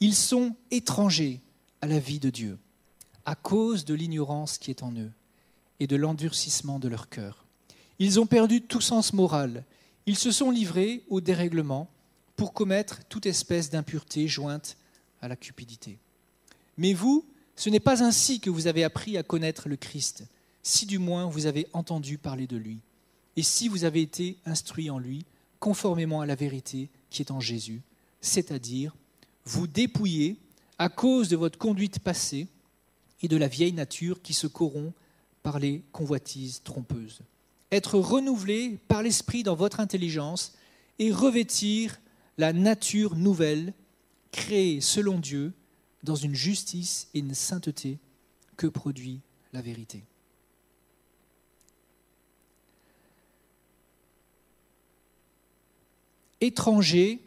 Ils 0.00 0.14
sont 0.14 0.56
étrangers 0.70 1.40
à 1.80 1.86
la 1.86 1.98
vie 1.98 2.18
de 2.18 2.30
Dieu, 2.30 2.58
à 3.24 3.34
cause 3.34 3.84
de 3.84 3.94
l'ignorance 3.94 4.58
qui 4.58 4.70
est 4.70 4.82
en 4.82 4.92
eux 4.92 5.12
et 5.78 5.86
de 5.86 5.96
l'endurcissement 5.96 6.78
de 6.78 6.88
leur 6.88 7.08
cœur. 7.08 7.44
Ils 7.98 8.18
ont 8.18 8.26
perdu 8.26 8.62
tout 8.62 8.80
sens 8.80 9.12
moral. 9.12 9.64
Ils 10.06 10.16
se 10.16 10.32
sont 10.32 10.50
livrés 10.50 11.04
au 11.08 11.20
dérèglement 11.20 11.88
pour 12.36 12.52
commettre 12.52 13.04
toute 13.08 13.26
espèce 13.26 13.70
d'impureté 13.70 14.26
jointe 14.26 14.76
à 15.20 15.28
la 15.28 15.36
cupidité. 15.36 15.98
Mais 16.78 16.94
vous, 16.94 17.26
ce 17.56 17.68
n'est 17.68 17.78
pas 17.78 18.02
ainsi 18.02 18.40
que 18.40 18.48
vous 18.48 18.66
avez 18.66 18.84
appris 18.84 19.18
à 19.18 19.22
connaître 19.22 19.68
le 19.68 19.76
Christ, 19.76 20.24
si 20.62 20.86
du 20.86 20.98
moins 20.98 21.26
vous 21.26 21.46
avez 21.46 21.66
entendu 21.74 22.16
parler 22.16 22.46
de 22.46 22.56
lui, 22.56 22.80
et 23.36 23.42
si 23.42 23.68
vous 23.68 23.84
avez 23.84 24.00
été 24.00 24.38
instruit 24.46 24.88
en 24.90 24.98
lui, 24.98 25.26
conformément 25.58 26.22
à 26.22 26.26
la 26.26 26.34
vérité 26.34 26.88
qui 27.10 27.22
est 27.22 27.30
en 27.30 27.40
Jésus, 27.40 27.82
c'est-à-dire 28.20 28.94
vous 29.44 29.66
dépouillez 29.66 30.36
à 30.78 30.88
cause 30.88 31.28
de 31.28 31.36
votre 31.36 31.58
conduite 31.58 31.98
passée 31.98 32.48
et 33.22 33.28
de 33.28 33.36
la 33.36 33.48
vieille 33.48 33.72
nature 33.72 34.22
qui 34.22 34.32
se 34.32 34.46
corrompt 34.46 34.94
par 35.42 35.58
les 35.58 35.82
convoitises 35.92 36.62
trompeuses. 36.62 37.20
Être 37.72 37.98
renouvelé 37.98 38.78
par 38.88 39.02
l'Esprit 39.02 39.42
dans 39.42 39.54
votre 39.54 39.80
intelligence 39.80 40.54
et 40.98 41.12
revêtir 41.12 42.00
la 42.38 42.52
nature 42.52 43.16
nouvelle, 43.16 43.74
créée 44.32 44.80
selon 44.80 45.18
Dieu, 45.18 45.52
dans 46.02 46.14
une 46.14 46.34
justice 46.34 47.08
et 47.14 47.18
une 47.18 47.34
sainteté 47.34 47.98
que 48.56 48.66
produit 48.66 49.20
la 49.52 49.60
vérité. 49.60 50.04
Étranger 56.40 57.20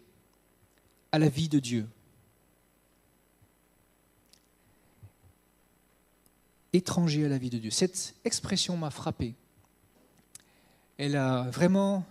à 1.12 1.20
la 1.20 1.30
vie 1.30 1.50
de 1.50 1.60
Dieu. 1.60 1.88
Étranger 6.74 7.26
à 7.26 7.30
la 7.30 7.38
vie 7.38 7.50
de 7.50 7.60
Dieu. 7.60 7.70
Cette 7.72 8.16
expression 8.26 8.76
m'a 8.78 8.90
frappé. 8.90 9.36
Elle 10.98 11.16
a 11.16 11.44
vraiment 11.52 12.06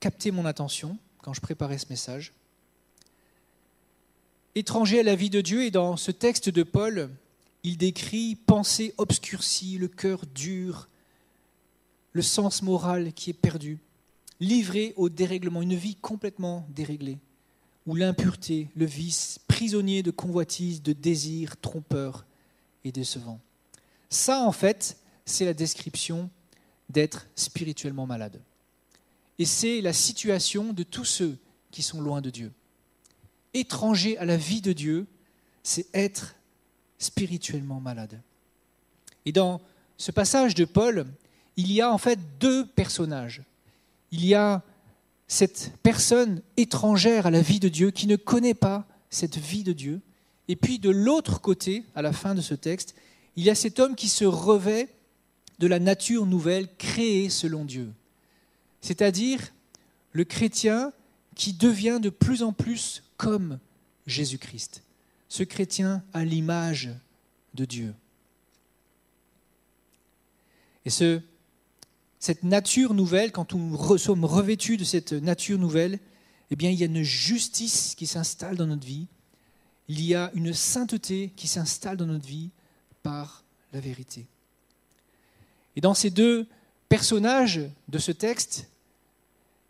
capté 0.00 0.30
mon 0.30 0.44
attention 0.44 0.98
quand 1.22 1.32
je 1.32 1.40
préparais 1.40 1.78
ce 1.78 1.86
message 1.88 2.32
étranger 4.54 5.00
à 5.00 5.02
la 5.02 5.14
vie 5.14 5.30
de 5.30 5.40
Dieu. 5.40 5.64
Et 5.64 5.70
dans 5.70 5.96
ce 5.96 6.10
texte 6.10 6.48
de 6.48 6.62
Paul, 6.62 7.10
il 7.62 7.76
décrit 7.76 8.34
pensée 8.34 8.94
obscurcie, 8.98 9.78
le 9.78 9.88
cœur 9.88 10.26
dur, 10.34 10.88
le 12.12 12.22
sens 12.22 12.62
moral 12.62 13.12
qui 13.12 13.30
est 13.30 13.34
perdu, 13.34 13.78
livré 14.42 14.92
au 14.96 15.08
dérèglement, 15.08 15.62
une 15.62 15.74
vie 15.74 15.96
complètement 15.96 16.66
déréglée, 16.68 17.18
où 17.86 17.94
l'impureté, 17.94 18.68
le 18.76 18.84
vice, 18.84 19.38
prisonnier 19.48 20.02
de 20.02 20.10
convoitise, 20.10 20.82
de 20.82 20.92
désirs 20.92 21.56
trompeurs 21.60 22.26
et 22.84 22.92
décevants. 22.92 23.40
Ça, 24.10 24.42
en 24.42 24.52
fait, 24.52 24.98
c'est 25.24 25.44
la 25.44 25.54
description 25.54 26.28
d'être 26.90 27.26
spirituellement 27.34 28.06
malade. 28.06 28.40
Et 29.38 29.46
c'est 29.46 29.80
la 29.80 29.92
situation 29.92 30.72
de 30.72 30.82
tous 30.82 31.06
ceux 31.06 31.38
qui 31.70 31.82
sont 31.82 32.00
loin 32.00 32.20
de 32.20 32.30
Dieu 32.30 32.52
étranger 33.54 34.18
à 34.18 34.24
la 34.24 34.36
vie 34.36 34.60
de 34.60 34.72
Dieu, 34.72 35.06
c'est 35.62 35.86
être 35.94 36.34
spirituellement 36.98 37.80
malade. 37.80 38.20
Et 39.24 39.32
dans 39.32 39.60
ce 39.96 40.10
passage 40.10 40.54
de 40.54 40.64
Paul, 40.64 41.06
il 41.56 41.70
y 41.70 41.80
a 41.80 41.92
en 41.92 41.98
fait 41.98 42.18
deux 42.38 42.66
personnages. 42.66 43.42
Il 44.12 44.24
y 44.24 44.34
a 44.34 44.62
cette 45.26 45.72
personne 45.82 46.42
étrangère 46.56 47.26
à 47.26 47.30
la 47.30 47.40
vie 47.40 47.60
de 47.60 47.68
Dieu 47.68 47.90
qui 47.90 48.06
ne 48.06 48.16
connaît 48.16 48.54
pas 48.54 48.86
cette 49.10 49.38
vie 49.38 49.64
de 49.64 49.72
Dieu. 49.72 50.00
Et 50.48 50.56
puis 50.56 50.78
de 50.78 50.90
l'autre 50.90 51.40
côté, 51.40 51.84
à 51.94 52.02
la 52.02 52.12
fin 52.12 52.34
de 52.34 52.40
ce 52.40 52.54
texte, 52.54 52.94
il 53.36 53.44
y 53.44 53.50
a 53.50 53.54
cet 53.54 53.80
homme 53.80 53.96
qui 53.96 54.08
se 54.08 54.24
revêt 54.24 54.88
de 55.58 55.66
la 55.66 55.78
nature 55.78 56.26
nouvelle 56.26 56.68
créée 56.76 57.30
selon 57.30 57.64
Dieu. 57.64 57.90
C'est-à-dire 58.82 59.52
le 60.12 60.24
chrétien 60.24 60.92
qui 61.34 61.54
devient 61.54 61.98
de 62.02 62.10
plus 62.10 62.42
en 62.42 62.52
plus 62.52 63.02
comme 63.16 63.58
Jésus-Christ. 64.06 64.82
Ce 65.28 65.42
chrétien 65.42 66.02
a 66.12 66.24
l'image 66.24 66.90
de 67.54 67.64
Dieu. 67.64 67.94
Et 70.84 70.90
ce, 70.90 71.20
cette 72.22 72.44
nature 72.44 72.94
nouvelle, 72.94 73.32
quand 73.32 73.52
nous 73.52 73.98
sommes 73.98 74.24
revêtus 74.24 74.76
de 74.76 74.84
cette 74.84 75.12
nature 75.12 75.58
nouvelle, 75.58 75.98
eh 76.52 76.56
bien, 76.56 76.70
il 76.70 76.78
y 76.78 76.84
a 76.84 76.86
une 76.86 77.02
justice 77.02 77.96
qui 77.96 78.06
s'installe 78.06 78.56
dans 78.56 78.68
notre 78.68 78.86
vie. 78.86 79.08
Il 79.88 80.00
y 80.00 80.14
a 80.14 80.30
une 80.34 80.52
sainteté 80.52 81.32
qui 81.34 81.48
s'installe 81.48 81.96
dans 81.96 82.06
notre 82.06 82.24
vie 82.24 82.50
par 83.02 83.42
la 83.72 83.80
vérité. 83.80 84.28
Et 85.74 85.80
dans 85.80 85.94
ces 85.94 86.10
deux 86.10 86.46
personnages 86.88 87.60
de 87.88 87.98
ce 87.98 88.12
texte, 88.12 88.68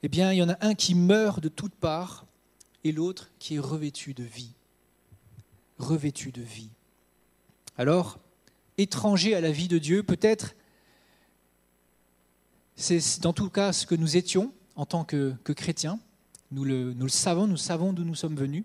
eh 0.02 0.08
bien, 0.10 0.30
il 0.30 0.36
y 0.36 0.42
en 0.42 0.50
a 0.50 0.58
un 0.60 0.74
qui 0.74 0.94
meurt 0.94 1.40
de 1.40 1.48
toutes 1.48 1.74
parts 1.74 2.26
et 2.84 2.92
l'autre 2.92 3.30
qui 3.38 3.54
est 3.54 3.60
revêtu 3.60 4.12
de 4.12 4.24
vie. 4.24 4.52
Revêtu 5.78 6.32
de 6.32 6.42
vie. 6.42 6.68
Alors, 7.78 8.18
étranger 8.76 9.34
à 9.34 9.40
la 9.40 9.52
vie 9.52 9.68
de 9.68 9.78
Dieu, 9.78 10.02
peut-être, 10.02 10.54
c'est 12.76 13.20
dans 13.20 13.32
tout 13.32 13.50
cas 13.50 13.72
ce 13.72 13.86
que 13.86 13.94
nous 13.94 14.16
étions 14.16 14.52
en 14.76 14.86
tant 14.86 15.04
que, 15.04 15.34
chrétiens. 15.44 15.98
Nous 16.50 16.64
le, 16.64 16.92
nous 16.94 17.06
le 17.06 17.10
savons, 17.10 17.46
nous 17.46 17.56
savons 17.56 17.92
d'où 17.92 18.04
nous 18.04 18.14
sommes 18.14 18.36
venus. 18.36 18.64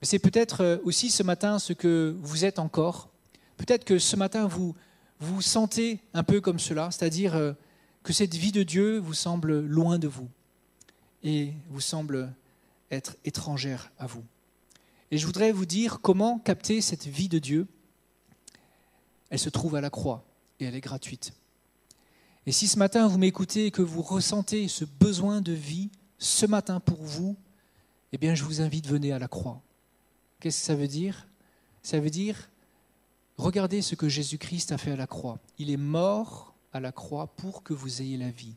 Mais 0.00 0.06
c'est 0.06 0.18
peut-être 0.18 0.62
euh, 0.62 0.78
aussi 0.84 1.10
ce 1.10 1.22
matin 1.22 1.58
ce 1.58 1.72
que 1.72 2.16
vous 2.20 2.44
êtes 2.44 2.58
encore. 2.58 3.10
Peut-être 3.56 3.84
que 3.84 3.98
ce 3.98 4.16
matin, 4.16 4.46
vous 4.46 4.74
vous 5.20 5.42
sentez 5.42 6.00
un 6.14 6.24
peu 6.24 6.40
comme 6.40 6.58
cela, 6.58 6.90
c'est-à-dire 6.90 7.36
euh, 7.36 7.52
que 8.02 8.12
cette 8.12 8.34
vie 8.34 8.52
de 8.52 8.62
Dieu 8.62 8.98
vous 8.98 9.14
semble 9.14 9.60
loin 9.60 9.98
de 9.98 10.08
vous 10.08 10.28
et 11.22 11.52
vous 11.70 11.80
semble 11.80 12.32
être 12.90 13.16
étrangère 13.24 13.92
à 13.98 14.06
vous. 14.06 14.24
Et 15.12 15.18
je 15.18 15.26
voudrais 15.26 15.52
vous 15.52 15.66
dire 15.66 16.00
comment 16.00 16.38
capter 16.38 16.80
cette 16.80 17.06
vie 17.06 17.28
de 17.28 17.38
Dieu. 17.38 17.66
Elle 19.30 19.38
se 19.38 19.50
trouve 19.50 19.76
à 19.76 19.80
la 19.80 19.90
croix 19.90 20.24
et 20.58 20.64
elle 20.64 20.74
est 20.74 20.80
gratuite. 20.80 21.32
Et 22.46 22.52
si 22.52 22.66
ce 22.66 22.78
matin 22.78 23.06
vous 23.06 23.18
m'écoutez 23.18 23.66
et 23.66 23.70
que 23.70 23.82
vous 23.82 24.02
ressentez 24.02 24.66
ce 24.66 24.84
besoin 24.84 25.40
de 25.40 25.52
vie 25.52 25.90
ce 26.18 26.44
matin 26.46 26.80
pour 26.80 27.02
vous, 27.02 27.36
eh 28.12 28.18
bien 28.18 28.34
je 28.34 28.42
vous 28.44 28.60
invite, 28.60 28.86
venez 28.86 29.12
à 29.12 29.18
la 29.18 29.28
croix. 29.28 29.60
Qu'est-ce 30.40 30.60
que 30.60 30.66
ça 30.66 30.74
veut 30.74 30.88
dire? 30.88 31.28
Ça 31.82 32.00
veut 32.00 32.10
dire, 32.10 32.50
regardez 33.36 33.80
ce 33.80 33.94
que 33.94 34.08
Jésus-Christ 34.08 34.72
a 34.72 34.78
fait 34.78 34.92
à 34.92 34.96
la 34.96 35.06
croix. 35.06 35.38
Il 35.58 35.70
est 35.70 35.76
mort 35.76 36.54
à 36.72 36.80
la 36.80 36.90
croix 36.90 37.28
pour 37.28 37.62
que 37.62 37.74
vous 37.74 38.02
ayez 38.02 38.16
la 38.16 38.30
vie. 38.30 38.56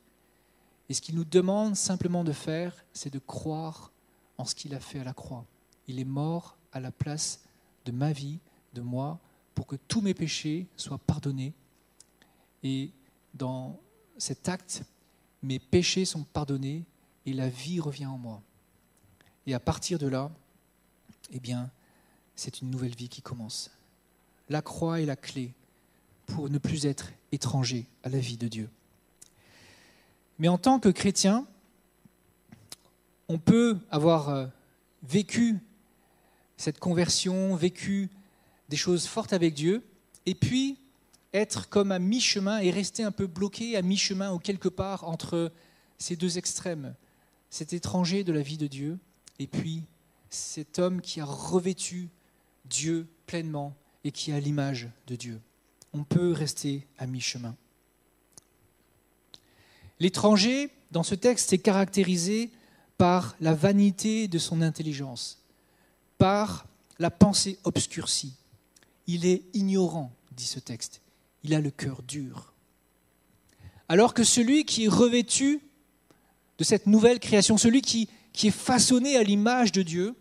Et 0.89 0.93
ce 0.93 1.01
qu'il 1.01 1.15
nous 1.15 1.25
demande 1.25 1.75
simplement 1.75 2.23
de 2.23 2.31
faire, 2.31 2.85
c'est 2.93 3.13
de 3.13 3.19
croire 3.19 3.91
en 4.37 4.45
ce 4.45 4.55
qu'il 4.55 4.73
a 4.73 4.79
fait 4.79 4.99
à 4.99 5.03
la 5.03 5.13
croix. 5.13 5.45
Il 5.87 5.99
est 5.99 6.05
mort 6.05 6.57
à 6.71 6.79
la 6.79 6.91
place 6.91 7.41
de 7.85 7.91
ma 7.91 8.11
vie, 8.11 8.39
de 8.73 8.81
moi, 8.81 9.19
pour 9.53 9.67
que 9.67 9.75
tous 9.87 10.01
mes 10.01 10.13
péchés 10.13 10.67
soient 10.75 10.97
pardonnés. 10.97 11.53
Et 12.63 12.91
dans 13.35 13.79
cet 14.17 14.49
acte, 14.49 14.83
mes 15.43 15.59
péchés 15.59 16.05
sont 16.05 16.23
pardonnés 16.23 16.83
et 17.25 17.33
la 17.33 17.49
vie 17.49 17.79
revient 17.79 18.05
en 18.05 18.17
moi. 18.17 18.41
Et 19.45 19.53
à 19.53 19.59
partir 19.59 19.99
de 19.99 20.07
là, 20.07 20.31
eh 21.31 21.39
bien, 21.39 21.69
c'est 22.35 22.61
une 22.61 22.71
nouvelle 22.71 22.95
vie 22.95 23.09
qui 23.09 23.21
commence. 23.21 23.71
la 24.49 24.61
croix 24.61 25.01
est 25.01 25.05
la 25.05 25.15
clé 25.15 25.53
pour 26.27 26.49
ne 26.49 26.57
plus 26.59 26.85
être 26.85 27.11
étranger 27.31 27.87
à 28.03 28.09
la 28.09 28.19
vie 28.19 28.37
de 28.37 28.47
Dieu. 28.47 28.69
Mais 30.37 30.47
en 30.47 30.57
tant 30.57 30.79
que 30.79 30.89
chrétien, 30.89 31.47
on 33.27 33.39
peut 33.39 33.77
avoir 33.89 34.29
euh, 34.29 34.45
vécu 35.03 35.59
cette 36.57 36.79
conversion, 36.79 37.55
vécu 37.55 38.09
des 38.69 38.77
choses 38.77 39.07
fortes 39.07 39.33
avec 39.33 39.53
Dieu, 39.53 39.83
et 40.25 40.35
puis 40.35 40.77
être 41.35 41.69
comme 41.69 41.91
à 41.91 41.99
mi-chemin 41.99 42.59
et 42.59 42.71
rester 42.71 43.03
un 43.03 43.11
peu 43.11 43.27
bloqué 43.27 43.75
à 43.75 43.81
mi-chemin 43.81 44.33
ou 44.33 44.39
quelque 44.39 44.69
part 44.69 45.03
entre 45.07 45.51
ces 45.97 46.15
deux 46.15 46.37
extrêmes, 46.37 46.95
cet 47.49 47.73
étranger 47.73 48.23
de 48.23 48.33
la 48.33 48.41
vie 48.41 48.57
de 48.57 48.67
Dieu, 48.67 48.97
et 49.39 49.47
puis 49.47 49.83
cet 50.29 50.79
homme 50.79 51.01
qui 51.01 51.19
a 51.19 51.25
revêtu 51.25 52.09
Dieu 52.65 53.07
pleinement 53.27 53.75
et 54.03 54.11
qui 54.11 54.31
a 54.31 54.39
l'image 54.39 54.89
de 55.07 55.15
Dieu. 55.15 55.41
On 55.93 56.03
peut 56.03 56.31
rester 56.31 56.87
à 56.97 57.07
mi-chemin. 57.07 57.55
L'étranger, 59.99 60.69
dans 60.91 61.03
ce 61.03 61.15
texte, 61.15 61.53
est 61.53 61.59
caractérisé 61.59 62.51
par 62.97 63.35
la 63.39 63.53
vanité 63.53 64.27
de 64.27 64.37
son 64.37 64.61
intelligence, 64.61 65.41
par 66.17 66.65
la 66.99 67.11
pensée 67.11 67.59
obscurcie. 67.63 68.35
Il 69.07 69.25
est 69.25 69.43
ignorant, 69.53 70.13
dit 70.31 70.45
ce 70.45 70.59
texte. 70.59 71.01
Il 71.45 71.53
a 71.53 71.61
le 71.61 71.69
cœur 71.69 72.01
dur. 72.01 72.55
Alors 73.87 74.15
que 74.15 74.23
celui 74.23 74.65
qui 74.65 74.85
est 74.85 74.89
revêtu 74.89 75.61
de 76.57 76.63
cette 76.63 76.87
nouvelle 76.87 77.19
création, 77.19 77.55
celui 77.55 77.83
qui, 77.83 78.09
qui 78.33 78.47
est 78.47 78.51
façonné 78.51 79.15
à 79.15 79.21
l'image 79.21 79.71
de 79.71 79.83
Dieu, 79.83 80.15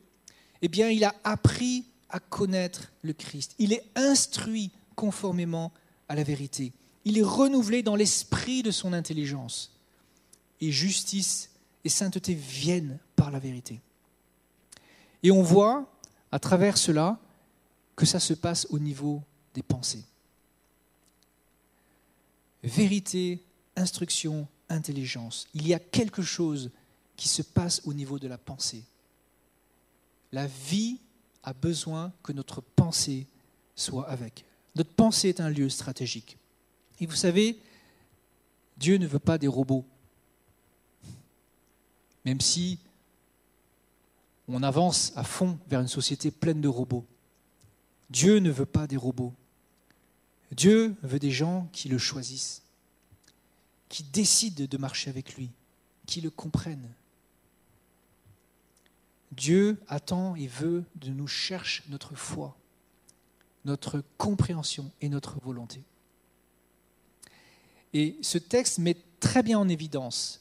eh 0.61 0.69
bien, 0.69 0.91
il 0.91 1.03
a 1.03 1.15
appris 1.25 1.87
à 2.11 2.21
connaître 2.21 2.93
le 3.01 3.15
Christ. 3.15 3.55
Il 3.59 3.73
est 3.73 3.87
instruit 3.95 4.71
conformément 4.97 5.73
à 6.11 6.15
la 6.15 6.25
vérité. 6.25 6.75
Il 7.07 7.17
est 7.17 7.23
renouvelé 7.23 7.83
dans 7.83 7.97
l'esprit 7.97 8.63
de 8.63 8.71
son 8.71 8.93
intelligence. 8.93 9.73
Et 10.61 10.71
justice 10.73 11.53
et 11.85 11.89
sainteté 11.89 12.35
viennent 12.35 12.99
par 13.17 13.31
la 13.31 13.39
vérité. 13.39 13.81
Et 15.23 15.31
on 15.31 15.43
voit 15.43 15.91
à 16.31 16.39
travers 16.39 16.77
cela 16.77 17.19
que 17.97 18.05
ça 18.05 18.21
se 18.21 18.35
passe 18.35 18.67
au 18.69 18.79
niveau 18.79 19.23
des 19.55 19.63
pensées. 19.63 20.05
Vérité, 22.65 23.45
instruction, 23.77 24.49
intelligence. 24.71 25.47
Il 25.53 25.67
y 25.69 25.75
a 25.75 25.79
quelque 25.79 26.23
chose 26.23 26.71
qui 27.15 27.29
se 27.29 27.43
passe 27.43 27.83
au 27.85 27.93
niveau 27.93 28.19
de 28.19 28.27
la 28.27 28.39
pensée. 28.39 28.85
La 30.33 30.47
vie 30.47 30.99
a 31.43 31.53
besoin 31.53 32.11
que 32.23 32.33
notre 32.33 32.63
pensée 32.63 33.27
soit 33.77 34.09
avec. 34.09 34.47
Notre 34.75 34.95
pensée 34.95 35.29
est 35.29 35.41
un 35.41 35.51
lieu 35.51 35.69
stratégique. 35.69 36.39
Et 37.01 37.07
vous 37.07 37.15
savez, 37.15 37.61
Dieu 38.79 38.97
ne 38.97 39.07
veut 39.07 39.19
pas 39.19 39.37
des 39.37 39.47
robots. 39.47 39.85
Même 42.25 42.41
si 42.41 42.79
on 44.49 44.63
avance 44.63 45.13
à 45.17 45.23
fond 45.25 45.59
vers 45.69 45.81
une 45.81 45.89
société 45.89 46.31
pleine 46.31 46.63
de 46.63 46.69
robots. 46.69 47.05
Dieu 48.09 48.39
ne 48.39 48.51
veut 48.51 48.67
pas 48.67 48.87
des 48.87 48.97
robots. 48.97 49.35
Dieu 50.53 50.95
veut 51.03 51.19
des 51.19 51.31
gens 51.31 51.69
qui 51.73 51.89
le 51.89 51.99
choisissent, 51.99 52.63
qui 53.89 54.03
décident 54.05 54.67
de 54.69 54.77
marcher 54.77 55.11
avec 55.11 55.37
lui, 55.37 55.51
qui 56.07 56.21
le 56.21 56.31
comprennent. 56.31 56.91
Dieu 59.33 59.81
attend 59.89 60.37
et 60.37 60.47
veut 60.47 60.85
de 60.97 61.11
nous 61.11 61.27
chercher 61.27 61.83
notre 61.89 62.15
foi, 62.15 62.57
notre 63.65 64.03
compréhension 64.17 64.91
et 65.01 65.09
notre 65.09 65.41
volonté. 65.41 65.83
Et 67.93 68.17
ce 68.23 68.39
texte 68.39 68.79
met 68.79 68.97
très 69.21 69.43
bien 69.43 69.59
en 69.59 69.69
évidence 69.69 70.41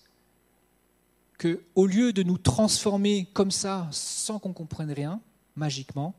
que, 1.38 1.64
au 1.76 1.86
lieu 1.86 2.14
de 2.14 2.24
nous 2.24 2.38
transformer 2.38 3.28
comme 3.34 3.52
ça, 3.52 3.88
sans 3.92 4.40
qu'on 4.40 4.54
comprenne 4.54 4.92
rien, 4.92 5.22
magiquement, 5.56 6.14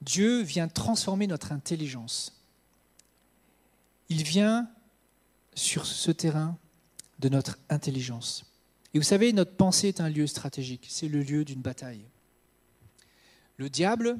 Dieu 0.00 0.42
vient 0.42 0.68
transformer 0.68 1.26
notre 1.26 1.52
intelligence. 1.52 2.41
Il 4.12 4.24
vient 4.24 4.68
sur 5.54 5.86
ce 5.86 6.10
terrain 6.10 6.58
de 7.18 7.30
notre 7.30 7.58
intelligence. 7.70 8.44
Et 8.92 8.98
vous 8.98 9.04
savez, 9.04 9.32
notre 9.32 9.56
pensée 9.56 9.88
est 9.88 10.02
un 10.02 10.10
lieu 10.10 10.26
stratégique, 10.26 10.84
c'est 10.90 11.08
le 11.08 11.22
lieu 11.22 11.46
d'une 11.46 11.62
bataille. 11.62 12.04
Le 13.56 13.70
diable, 13.70 14.18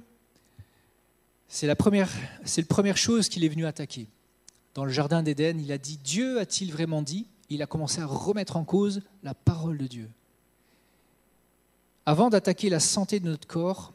c'est 1.47 1.67
la 1.67 1.77
première, 1.77 2.09
c'est 2.43 2.63
la 2.63 2.69
première 2.69 2.97
chose 2.97 3.29
qu'il 3.29 3.45
est 3.45 3.51
venu 3.51 3.67
attaquer. 3.67 4.09
Dans 4.73 4.87
le 4.87 4.91
jardin 4.91 5.23
d'Éden, 5.23 5.61
il 5.61 5.71
a 5.71 5.77
dit 5.77 5.99
Dieu 5.99 6.41
a-t-il 6.41 6.73
vraiment 6.73 7.03
dit? 7.03 7.27
Il 7.51 7.61
a 7.61 7.67
commencé 7.67 8.01
à 8.01 8.07
remettre 8.07 8.57
en 8.57 8.65
cause 8.65 9.03
la 9.23 9.35
parole 9.35 9.77
de 9.77 9.87
Dieu. 9.87 10.09
Avant 12.07 12.31
d'attaquer 12.31 12.71
la 12.71 12.81
santé 12.81 13.21
de 13.21 13.29
notre 13.29 13.47
corps, 13.47 13.93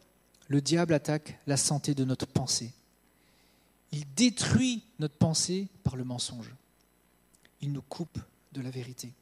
le 0.47 0.61
diable 0.61 0.93
attaque 0.93 1.39
la 1.47 1.57
santé 1.57 1.95
de 1.95 2.03
notre 2.03 2.27
pensée. 2.27 2.71
Il 3.91 4.03
détruit 4.15 4.83
notre 4.99 5.15
pensée 5.15 5.67
par 5.83 5.95
le 5.95 6.03
mensonge. 6.03 6.53
Il 7.61 7.71
nous 7.71 7.81
coupe 7.81 8.19
de 8.51 8.61
la 8.61 8.69
vérité. 8.69 9.13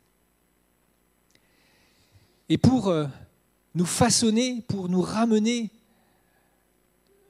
Et 2.49 2.57
pour 2.57 2.89
euh, 2.89 3.07
nous 3.73 3.85
façonner, 3.85 4.61
pour 4.67 4.89
nous 4.89 5.01
ramener 5.01 5.71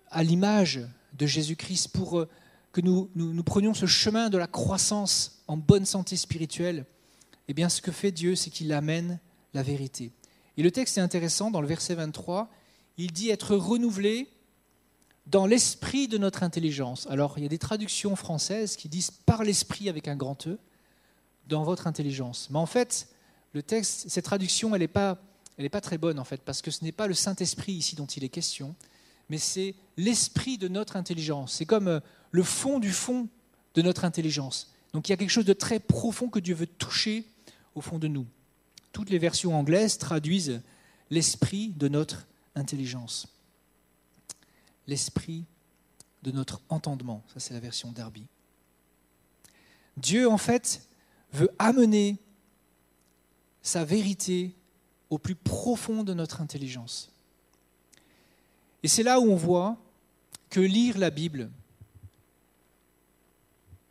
à 0.09 0.23
l'image 0.23 0.81
de 1.13 1.25
Jésus-Christ, 1.25 1.89
pour 1.89 2.19
euh, 2.19 2.29
que 2.71 2.81
nous, 2.81 3.43
prenions 3.43 3.73
ce 3.73 3.85
chemin 3.85 4.29
de 4.29 4.37
la 4.37 4.47
croissance 4.47 5.41
en 5.47 5.55
bonne 5.55 5.85
santé 5.85 6.17
spirituelle, 6.17 6.85
eh 7.47 7.53
bien 7.53 7.69
ce 7.69 7.81
que 7.81 7.91
fait 7.91 8.11
Dieu, 8.11 8.35
c'est 8.35 8.49
qu'il 8.49 8.73
amène 8.73 9.19
la 9.53 9.63
vérité. 9.63 10.11
Et 10.57 10.63
le 10.63 10.71
texte 10.71 10.97
est 10.97 11.01
intéressant, 11.01 11.51
dans 11.51 11.61
le 11.61 11.67
verset 11.67 11.95
23, 11.95 12.49
il 12.97 13.11
dit 13.13 13.29
être 13.29 13.55
renouvelé 13.55 14.27
dans 15.27 15.45
l'esprit 15.45 16.07
de 16.07 16.17
notre 16.17 16.43
intelligence. 16.43 17.07
Alors 17.09 17.35
il 17.37 17.43
y 17.43 17.45
a 17.45 17.49
des 17.49 17.57
traductions 17.57 18.15
françaises 18.15 18.75
qui 18.75 18.89
disent 18.89 19.11
par 19.11 19.43
l'esprit 19.43 19.89
avec 19.89 20.07
un 20.07 20.15
grand 20.15 20.47
E, 20.47 20.57
dans 21.47 21.63
votre 21.63 21.87
intelligence. 21.87 22.49
Mais 22.49 22.59
en 22.59 22.65
fait, 22.65 23.09
le 23.53 23.63
texte, 23.63 24.09
cette 24.09 24.25
traduction, 24.25 24.73
elle 24.75 24.81
n'est 24.81 24.87
pas, 24.87 25.17
pas 25.71 25.81
très 25.81 25.97
bonne 25.97 26.19
en 26.19 26.23
fait, 26.23 26.41
parce 26.41 26.61
que 26.61 26.71
ce 26.71 26.83
n'est 26.83 26.91
pas 26.91 27.07
le 27.07 27.13
Saint-Esprit 27.13 27.73
ici 27.73 27.95
dont 27.95 28.05
il 28.05 28.23
est 28.23 28.29
question, 28.29 28.75
mais 29.29 29.37
c'est 29.37 29.75
l'esprit 29.97 30.57
de 30.57 30.67
notre 30.67 30.95
intelligence. 30.95 31.53
C'est 31.53 31.65
comme 31.65 31.87
euh, 31.87 31.99
le 32.31 32.43
fond 32.43 32.79
du 32.79 32.91
fond 32.91 33.27
de 33.73 33.81
notre 33.81 34.05
intelligence. 34.05 34.71
Donc 34.93 35.07
il 35.07 35.11
y 35.11 35.13
a 35.13 35.17
quelque 35.17 35.29
chose 35.29 35.45
de 35.45 35.53
très 35.53 35.79
profond 35.79 36.29
que 36.29 36.39
Dieu 36.39 36.55
veut 36.55 36.67
toucher 36.67 37.25
au 37.73 37.81
fond 37.81 37.99
de 37.99 38.07
nous. 38.07 38.25
Toutes 38.91 39.09
les 39.09 39.19
versions 39.19 39.55
anglaises 39.55 39.97
traduisent 39.97 40.61
l'esprit 41.09 41.69
de 41.75 41.87
notre 41.87 42.27
intelligence. 42.55 43.27
L'esprit 44.87 45.45
de 46.23 46.31
notre 46.31 46.61
entendement. 46.69 47.23
Ça, 47.33 47.39
c'est 47.39 47.53
la 47.53 47.59
version 47.59 47.91
Derby. 47.91 48.25
Dieu, 49.97 50.29
en 50.29 50.37
fait, 50.37 50.87
veut 51.31 51.49
amener 51.59 52.17
sa 53.61 53.83
vérité 53.83 54.55
au 55.09 55.17
plus 55.17 55.35
profond 55.35 56.03
de 56.03 56.13
notre 56.13 56.41
intelligence. 56.41 57.11
Et 58.83 58.87
c'est 58.87 59.03
là 59.03 59.19
où 59.19 59.23
on 59.23 59.35
voit 59.35 59.77
que 60.49 60.59
lire 60.59 60.97
la 60.97 61.09
Bible, 61.09 61.49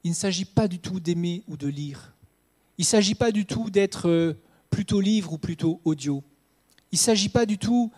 il 0.04 0.10
ne 0.10 0.14
s'agit 0.14 0.44
pas 0.44 0.68
du 0.68 0.78
tout 0.78 1.00
d'aimer 1.00 1.42
ou 1.48 1.56
de 1.56 1.66
lire. 1.66 2.14
Il 2.78 2.82
ne 2.82 2.86
s'agit 2.86 3.14
pas 3.14 3.32
du 3.32 3.46
tout 3.46 3.70
d'être 3.70 4.08
euh, 4.08 4.34
plutôt 4.70 5.00
livre 5.00 5.32
ou 5.32 5.38
plutôt 5.38 5.80
audio. 5.84 6.22
Il 6.92 6.96
ne 6.96 7.00
s'agit 7.00 7.28
pas 7.28 7.46
du 7.46 7.58
tout 7.58 7.90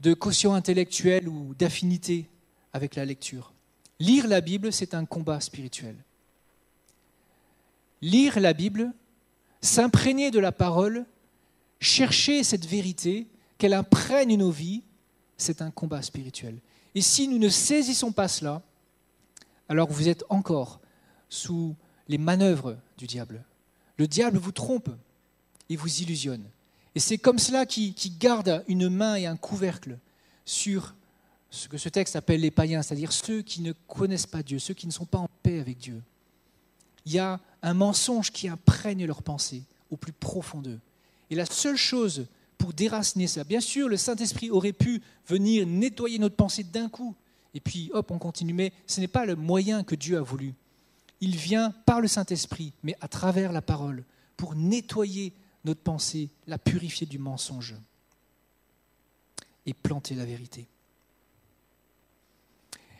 de 0.00 0.14
quotient 0.14 0.54
intellectuel 0.54 1.28
ou 1.28 1.54
d'affinité 1.54 2.28
avec 2.72 2.94
la 2.94 3.04
lecture. 3.04 3.52
Lire 3.98 4.26
la 4.26 4.40
Bible, 4.40 4.72
c'est 4.72 4.94
un 4.94 5.04
combat 5.04 5.40
spirituel. 5.40 5.96
Lire 8.00 8.40
la 8.40 8.54
Bible, 8.54 8.92
s'imprégner 9.60 10.30
de 10.30 10.40
la 10.40 10.52
parole, 10.52 11.04
chercher 11.80 12.44
cette 12.44 12.64
vérité, 12.64 13.26
qu'elle 13.58 13.74
imprègne 13.74 14.38
nos 14.38 14.50
vies, 14.50 14.82
c'est 15.36 15.60
un 15.60 15.70
combat 15.70 16.00
spirituel. 16.00 16.58
Et 16.94 17.02
si 17.02 17.28
nous 17.28 17.38
ne 17.38 17.48
saisissons 17.48 18.10
pas 18.10 18.26
cela, 18.26 18.62
alors 19.68 19.90
vous 19.90 20.08
êtes 20.08 20.24
encore 20.30 20.80
sous 21.28 21.76
les 22.08 22.18
manœuvres 22.18 22.76
du 22.96 23.06
diable. 23.06 23.44
Le 23.98 24.08
diable 24.08 24.38
vous 24.38 24.52
trompe 24.52 24.88
et 25.68 25.76
vous 25.76 26.00
illusionne. 26.00 26.44
Et 26.94 27.00
c'est 27.00 27.18
comme 27.18 27.38
cela 27.38 27.66
qui, 27.66 27.94
qui 27.94 28.10
garde 28.10 28.64
une 28.68 28.88
main 28.88 29.14
et 29.14 29.26
un 29.26 29.36
couvercle 29.36 29.98
sur 30.44 30.94
ce 31.50 31.68
que 31.68 31.78
ce 31.78 31.88
texte 31.88 32.16
appelle 32.16 32.40
les 32.40 32.50
païens, 32.50 32.82
c'est-à-dire 32.82 33.12
ceux 33.12 33.42
qui 33.42 33.60
ne 33.62 33.72
connaissent 33.88 34.26
pas 34.26 34.42
Dieu, 34.42 34.58
ceux 34.58 34.74
qui 34.74 34.86
ne 34.86 34.92
sont 34.92 35.04
pas 35.04 35.18
en 35.18 35.28
paix 35.42 35.60
avec 35.60 35.78
Dieu. 35.78 36.00
Il 37.06 37.12
y 37.12 37.18
a 37.18 37.40
un 37.62 37.74
mensonge 37.74 38.30
qui 38.30 38.48
imprègne 38.48 39.06
leurs 39.06 39.22
pensées 39.22 39.62
au 39.90 39.96
plus 39.96 40.12
profond 40.12 40.60
d'eux. 40.60 40.78
Et 41.30 41.34
la 41.34 41.46
seule 41.46 41.76
chose 41.76 42.26
pour 42.58 42.72
déraciner 42.72 43.26
ça, 43.26 43.44
bien 43.44 43.60
sûr, 43.60 43.88
le 43.88 43.96
Saint-Esprit 43.96 44.50
aurait 44.50 44.72
pu 44.72 45.02
venir 45.26 45.66
nettoyer 45.66 46.18
notre 46.18 46.36
pensée 46.36 46.64
d'un 46.64 46.88
coup 46.88 47.14
et 47.54 47.60
puis 47.60 47.90
hop, 47.92 48.10
on 48.10 48.18
continue. 48.18 48.52
Mais 48.52 48.72
ce 48.86 49.00
n'est 49.00 49.08
pas 49.08 49.26
le 49.26 49.36
moyen 49.36 49.84
que 49.84 49.94
Dieu 49.94 50.18
a 50.18 50.22
voulu. 50.22 50.54
Il 51.20 51.36
vient 51.36 51.70
par 51.84 52.00
le 52.00 52.08
Saint-Esprit, 52.08 52.72
mais 52.82 52.96
à 53.00 53.08
travers 53.08 53.52
la 53.52 53.62
parole, 53.62 54.04
pour 54.36 54.54
nettoyer 54.54 55.32
notre 55.64 55.80
pensée, 55.80 56.30
la 56.46 56.58
purifier 56.58 57.06
du 57.06 57.18
mensonge 57.18 57.74
et 59.66 59.74
planter 59.74 60.14
la 60.14 60.24
vérité. 60.24 60.68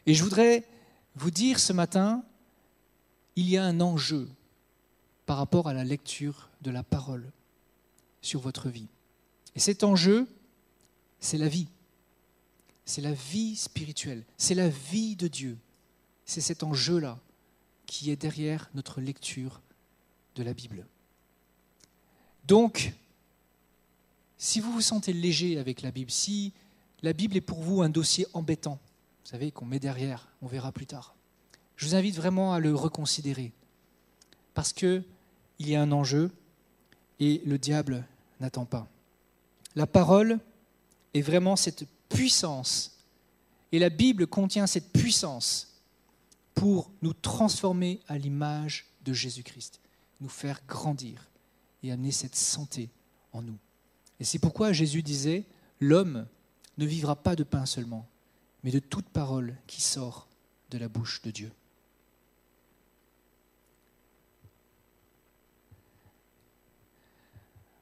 Et 0.07 0.15
je 0.15 0.23
voudrais 0.23 0.67
vous 1.15 1.31
dire 1.31 1.59
ce 1.59 1.73
matin, 1.73 2.25
il 3.37 3.49
y 3.49 3.57
a 3.57 3.65
un 3.65 3.81
enjeu 3.81 4.29
par 5.27 5.37
rapport 5.37 5.69
à 5.69 5.75
la 5.75 5.85
lecture 5.85 6.51
de 6.63 6.71
la 6.71 6.83
parole 6.83 7.31
sur 8.21 8.41
votre 8.41 8.69
vie. 8.69 8.89
Et 9.55 9.61
cet 9.61 9.85
enjeu, 9.85 10.29
c'est 11.21 11.39
la 11.39 11.49
vie. 11.49 11.69
C'est 12.85 13.01
la 13.01 13.13
vie 13.13 13.57
spirituelle. 13.57 14.25
C'est 14.37 14.55
la 14.55 14.69
vie 14.69 15.17
de 15.17 15.29
Dieu. 15.29 15.59
C'est 16.25 16.41
cet 16.41 16.63
enjeu-là 16.63 17.19
qui 17.87 18.11
est 18.11 18.17
derrière 18.17 18.71
notre 18.75 19.01
lecture 19.01 19.61
de 20.35 20.43
la 20.43 20.55
Bible. 20.55 20.87
Donc, 22.51 22.93
si 24.37 24.59
vous 24.59 24.73
vous 24.73 24.81
sentez 24.81 25.13
léger 25.13 25.57
avec 25.57 25.83
la 25.83 25.93
Bible, 25.93 26.11
si 26.11 26.53
la 27.01 27.13
Bible 27.13 27.37
est 27.37 27.41
pour 27.41 27.63
vous 27.63 27.81
un 27.81 27.89
dossier 27.89 28.27
embêtant, 28.33 28.81
vous 29.23 29.31
savez, 29.31 29.53
qu'on 29.53 29.67
met 29.67 29.79
derrière, 29.79 30.27
on 30.43 30.49
verra 30.49 30.73
plus 30.73 30.87
tard, 30.87 31.15
je 31.77 31.87
vous 31.87 31.95
invite 31.95 32.17
vraiment 32.17 32.53
à 32.53 32.59
le 32.59 32.75
reconsidérer. 32.75 33.53
Parce 34.53 34.73
qu'il 34.73 35.05
y 35.61 35.77
a 35.77 35.81
un 35.81 35.93
enjeu 35.93 36.33
et 37.21 37.41
le 37.47 37.57
diable 37.57 38.05
n'attend 38.41 38.65
pas. 38.65 38.89
La 39.77 39.87
parole 39.87 40.41
est 41.15 41.23
vraiment 41.23 41.55
cette 41.55 41.87
puissance. 42.09 42.99
Et 43.71 43.79
la 43.79 43.91
Bible 43.91 44.27
contient 44.27 44.67
cette 44.67 44.93
puissance 44.93 45.81
pour 46.55 46.91
nous 47.01 47.13
transformer 47.13 48.01
à 48.09 48.19
l'image 48.19 48.87
de 49.05 49.13
Jésus-Christ, 49.13 49.79
nous 50.21 50.29
faire 50.29 50.63
grandir 50.67 51.31
et 51.83 51.93
amener 51.93 52.13
cette 52.13 52.37
santé 52.37 52.91
en 53.33 53.43
nous. 53.43 53.59
Et 54.19 54.25
c'est 54.25 54.39
pourquoi 54.39 54.73
Jésus 54.73 55.03
disait, 55.03 55.45
l'homme 55.81 56.27
ne 56.79 56.87
vivra 56.87 57.17
pas 57.17 57.37
de 57.37 57.45
pain 57.45 57.67
seulement, 57.67 58.07
mais 58.63 58.71
de 58.71 58.79
toute 58.79 59.07
parole 59.07 59.57
qui 59.67 59.81
sort 59.81 60.29
de 60.71 60.79
la 60.79 60.89
bouche 60.89 61.23
de 61.23 61.31
Dieu. 61.31 61.53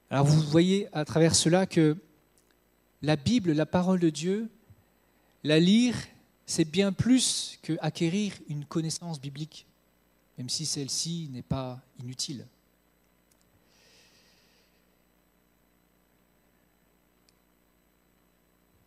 Alors 0.09 0.25
vous 0.25 0.41
voyez 0.41 0.87
à 0.91 1.05
travers 1.05 1.35
cela 1.35 1.67
que 1.67 1.95
la 3.01 3.15
Bible, 3.15 3.51
la 3.51 3.67
parole 3.67 3.99
de 3.99 4.09
Dieu, 4.09 4.49
la 5.43 5.59
lire, 5.59 5.95
c'est 6.45 6.65
bien 6.65 6.91
plus 6.91 7.59
qu'acquérir 7.61 8.33
une 8.49 8.65
connaissance 8.65 9.21
biblique, 9.21 9.67
même 10.37 10.49
si 10.49 10.65
celle-ci 10.65 11.29
n'est 11.31 11.43
pas 11.43 11.79
inutile. 11.99 12.47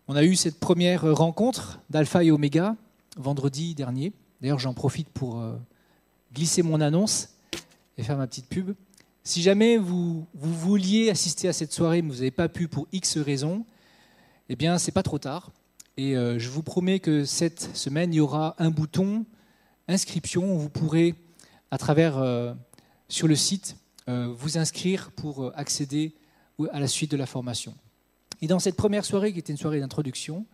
On 0.08 0.16
a 0.16 0.24
eu 0.24 0.34
cette 0.34 0.58
première 0.58 1.14
rencontre 1.14 1.78
d'Alpha 1.88 2.24
et 2.24 2.32
Oméga 2.32 2.74
vendredi 3.16 3.76
dernier. 3.76 4.12
D'ailleurs, 4.40 4.58
j'en 4.58 4.74
profite 4.74 5.08
pour 5.08 5.38
euh, 5.38 5.54
glisser 6.34 6.62
mon 6.62 6.80
annonce 6.80 7.28
et 7.96 8.02
faire 8.02 8.16
ma 8.16 8.26
petite 8.26 8.48
pub. 8.48 8.74
Si 9.22 9.42
jamais 9.42 9.76
vous, 9.76 10.26
vouliez 10.34 11.08
assister 11.08 11.46
à 11.46 11.52
cette 11.52 11.72
soirée, 11.72 12.02
mais 12.02 12.08
vous 12.08 12.16
n'avez 12.16 12.32
pas 12.32 12.48
pu 12.48 12.66
pour 12.66 12.88
X 12.90 13.16
raisons, 13.18 13.64
eh 14.48 14.56
bien, 14.56 14.76
c'est 14.78 14.90
pas 14.90 15.04
trop 15.04 15.18
tard. 15.18 15.52
Et 15.96 16.16
euh, 16.16 16.36
je 16.36 16.48
vous 16.48 16.64
promets 16.64 16.98
que 16.98 17.24
cette 17.24 17.76
semaine, 17.76 18.12
il 18.12 18.16
y 18.16 18.20
aura 18.20 18.56
un 18.58 18.70
bouton 18.70 19.24
inscription 19.86 20.52
où 20.52 20.58
vous 20.58 20.70
pourrez, 20.70 21.14
à 21.70 21.78
travers 21.78 22.18
euh, 22.18 22.54
sur 23.08 23.28
le 23.28 23.36
site, 23.36 23.76
vous 24.08 24.58
inscrire 24.58 25.12
pour 25.12 25.52
accéder 25.56 26.12
à 26.72 26.80
la 26.80 26.88
suite 26.88 27.12
de 27.12 27.16
la 27.16 27.24
formation. 27.24 27.72
Et 28.42 28.48
dans 28.48 28.58
cette 28.58 28.76
première 28.76 29.04
soirée, 29.04 29.32
qui 29.32 29.38
était 29.38 29.52
une 29.52 29.58
soirée 29.58 29.80
d'introduction, 29.80 30.44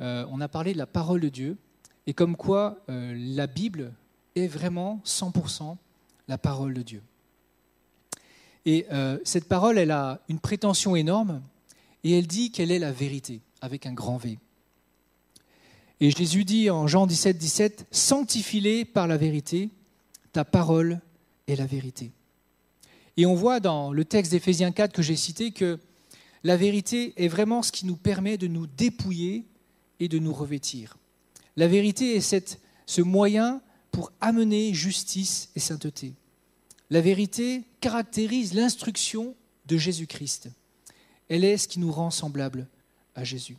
on 0.00 0.40
a 0.40 0.48
parlé 0.48 0.72
de 0.72 0.78
la 0.78 0.86
parole 0.86 1.20
de 1.20 1.28
Dieu 1.28 1.58
et 2.06 2.14
comme 2.14 2.34
quoi 2.34 2.82
la 2.88 3.46
Bible 3.46 3.92
est 4.34 4.46
vraiment 4.46 5.02
100% 5.04 5.76
la 6.28 6.38
parole 6.38 6.72
de 6.74 6.82
Dieu. 6.82 7.02
Et 8.64 8.86
cette 9.22 9.46
parole, 9.48 9.78
elle 9.78 9.90
a 9.90 10.20
une 10.28 10.40
prétention 10.40 10.96
énorme 10.96 11.42
et 12.04 12.18
elle 12.18 12.26
dit 12.26 12.50
qu'elle 12.50 12.70
est 12.70 12.78
la 12.78 12.92
vérité, 12.92 13.42
avec 13.60 13.84
un 13.84 13.92
grand 13.92 14.16
V. 14.16 14.38
Et 16.00 16.10
Jésus 16.10 16.44
dit 16.44 16.70
en 16.70 16.86
Jean 16.86 17.06
17, 17.06 17.36
17, 17.36 17.86
Sanctifie-les 17.90 18.86
par 18.86 19.06
la 19.06 19.18
vérité, 19.18 19.68
ta 20.32 20.46
parole 20.46 21.00
est 21.46 21.56
la 21.56 21.66
vérité. 21.66 22.12
Et 23.18 23.26
on 23.26 23.34
voit 23.34 23.60
dans 23.60 23.92
le 23.92 24.06
texte 24.06 24.32
d'Éphésiens 24.32 24.72
4 24.72 24.94
que 24.94 25.02
j'ai 25.02 25.16
cité 25.16 25.50
que 25.50 25.78
la 26.42 26.56
vérité 26.56 27.12
est 27.22 27.28
vraiment 27.28 27.62
ce 27.62 27.72
qui 27.72 27.86
nous 27.86 27.96
permet 27.96 28.38
de 28.38 28.46
nous 28.46 28.66
dépouiller 28.66 29.44
et 29.98 30.08
de 30.08 30.18
nous 30.18 30.32
revêtir. 30.32 30.96
La 31.56 31.68
vérité 31.68 32.16
est 32.16 32.58
ce 32.86 33.02
moyen 33.02 33.60
pour 33.90 34.12
amener 34.20 34.72
justice 34.72 35.50
et 35.54 35.60
sainteté. 35.60 36.14
La 36.88 37.00
vérité 37.00 37.64
caractérise 37.80 38.54
l'instruction 38.54 39.36
de 39.66 39.76
Jésus-Christ. 39.76 40.48
Elle 41.28 41.44
est 41.44 41.58
ce 41.58 41.68
qui 41.68 41.78
nous 41.78 41.92
rend 41.92 42.10
semblables 42.10 42.66
à 43.14 43.24
Jésus. 43.24 43.58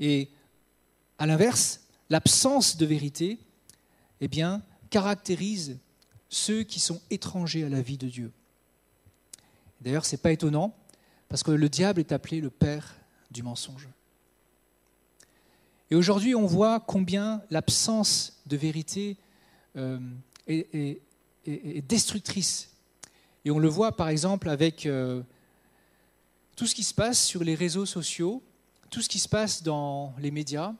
Et 0.00 0.30
à 1.18 1.26
l'inverse, 1.26 1.82
l'absence 2.10 2.76
de 2.76 2.86
vérité 2.86 3.38
eh 4.20 4.28
bien, 4.28 4.62
caractérise 4.90 5.78
ceux 6.28 6.62
qui 6.62 6.80
sont 6.80 7.00
étrangers 7.10 7.64
à 7.64 7.68
la 7.68 7.82
vie 7.82 7.98
de 7.98 8.08
Dieu. 8.08 8.32
D'ailleurs, 9.80 10.04
ce 10.04 10.14
n'est 10.14 10.22
pas 10.22 10.32
étonnant, 10.32 10.74
parce 11.32 11.42
que 11.42 11.50
le 11.50 11.70
diable 11.70 11.98
est 11.98 12.12
appelé 12.12 12.42
le 12.42 12.50
père 12.50 12.94
du 13.30 13.42
mensonge. 13.42 13.88
Et 15.90 15.94
aujourd'hui, 15.94 16.34
on 16.34 16.44
voit 16.44 16.78
combien 16.78 17.40
l'absence 17.48 18.42
de 18.44 18.54
vérité 18.58 19.16
euh, 19.78 19.98
est, 20.46 21.00
destructrice. 21.88 22.76
Et 23.46 23.50
on 23.50 23.58
le 23.58 23.68
voit 23.68 23.96
par 23.96 24.10
exemple 24.10 24.50
avec 24.50 24.84
euh, 24.84 25.22
tout 26.54 26.66
ce 26.66 26.74
qui 26.74 26.84
se 26.84 26.92
passe 26.92 27.24
sur 27.24 27.42
les 27.42 27.54
réseaux 27.54 27.86
sociaux, 27.86 28.42
tout 28.90 29.00
ce 29.00 29.08
qui 29.08 29.18
se 29.18 29.28
passe 29.28 29.62
dans 29.62 30.12
les 30.18 30.30
médias, 30.30 30.74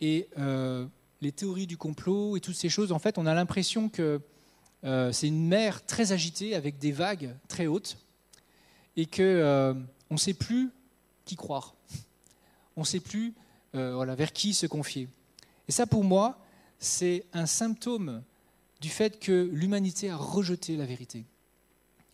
et 0.00 0.28
euh, 0.38 0.86
les 1.20 1.32
théories 1.32 1.66
du 1.66 1.76
complot 1.76 2.36
et 2.36 2.40
toutes 2.40 2.54
ces 2.54 2.68
choses, 2.68 2.92
en 2.92 3.00
fait, 3.00 3.18
on 3.18 3.26
a 3.26 3.34
l'impression 3.34 3.88
que 3.88 4.20
c'est 4.84 5.26
une 5.28 5.48
mer 5.48 5.84
très 5.86 6.12
agitée 6.12 6.54
avec 6.54 6.78
des 6.78 6.92
vagues 6.92 7.34
très 7.48 7.66
hautes 7.66 7.96
et 8.96 9.06
qu'on 9.06 9.22
euh, 9.22 9.74
ne 10.10 10.16
sait 10.16 10.34
plus 10.34 10.70
qui 11.24 11.36
croire. 11.36 11.74
On 12.76 12.80
ne 12.80 12.86
sait 12.86 13.00
plus 13.00 13.34
voilà, 13.74 14.14
vers 14.14 14.34
qui 14.34 14.52
se 14.52 14.66
confier. 14.66 15.08
Et 15.66 15.72
ça, 15.72 15.86
pour 15.86 16.04
moi, 16.04 16.38
c'est 16.78 17.24
un 17.32 17.46
symptôme 17.46 18.22
du 18.82 18.90
fait 18.90 19.18
que 19.18 19.48
l'humanité 19.50 20.10
a 20.10 20.16
rejeté 20.16 20.76
la 20.76 20.84
vérité. 20.84 21.24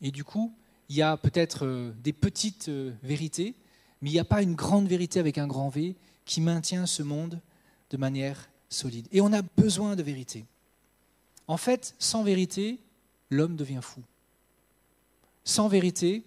Et 0.00 0.12
du 0.12 0.22
coup, 0.22 0.54
il 0.88 0.94
y 0.94 1.02
a 1.02 1.16
peut-être 1.16 1.92
des 2.02 2.12
petites 2.12 2.68
vérités, 3.02 3.56
mais 4.00 4.10
il 4.10 4.12
n'y 4.12 4.20
a 4.20 4.24
pas 4.24 4.42
une 4.42 4.54
grande 4.54 4.86
vérité 4.86 5.18
avec 5.18 5.36
un 5.36 5.48
grand 5.48 5.68
V 5.68 5.96
qui 6.24 6.40
maintient 6.40 6.86
ce 6.86 7.02
monde 7.02 7.40
de 7.90 7.96
manière 7.96 8.48
solide. 8.68 9.08
Et 9.12 9.20
on 9.20 9.32
a 9.32 9.42
besoin 9.42 9.96
de 9.96 10.02
vérité. 10.02 10.44
En 11.46 11.56
fait, 11.56 11.94
sans 11.98 12.22
vérité, 12.22 12.78
l'homme 13.30 13.56
devient 13.56 13.80
fou. 13.82 14.02
Sans 15.44 15.68
vérité, 15.68 16.24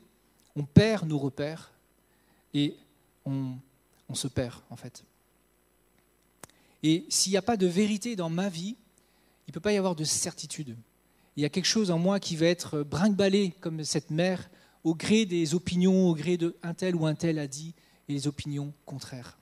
on 0.55 0.63
perd 0.63 1.07
nos 1.07 1.17
repères 1.17 1.71
et 2.53 2.75
on, 3.25 3.55
se 4.13 4.27
perd, 4.27 4.55
en 4.69 4.75
fait. 4.75 5.03
Et 6.83 7.05
s'il 7.07 7.31
n'y 7.31 7.37
a 7.37 7.41
pas 7.41 7.55
de 7.55 7.67
vérité 7.67 8.15
dans 8.15 8.29
ma 8.29 8.49
vie, 8.49 8.75
il 9.47 9.51
ne 9.51 9.53
peut 9.53 9.59
pas 9.59 9.71
y 9.71 9.77
avoir 9.77 9.95
de 9.95 10.03
certitude. 10.03 10.75
Il 11.37 11.43
y 11.43 11.45
a 11.45 11.49
quelque 11.49 11.65
chose 11.65 11.91
en 11.91 11.99
moi 11.99 12.19
qui 12.19 12.35
va 12.35 12.47
être 12.47 12.83
brinque-ballé 12.83 13.53
comme 13.61 13.83
cette 13.85 14.11
mère 14.11 14.49
au 14.83 14.95
gré 14.95 15.25
des 15.25 15.53
opinions, 15.53 16.07
au 16.07 16.15
gré 16.15 16.37
de 16.37 16.55
un 16.63 16.73
tel 16.73 16.95
ou 16.95 17.05
un 17.05 17.15
tel 17.15 17.39
a 17.39 17.47
dit, 17.47 17.73
et 18.09 18.13
les 18.13 18.27
opinions 18.27 18.73
contraires. 18.85 19.37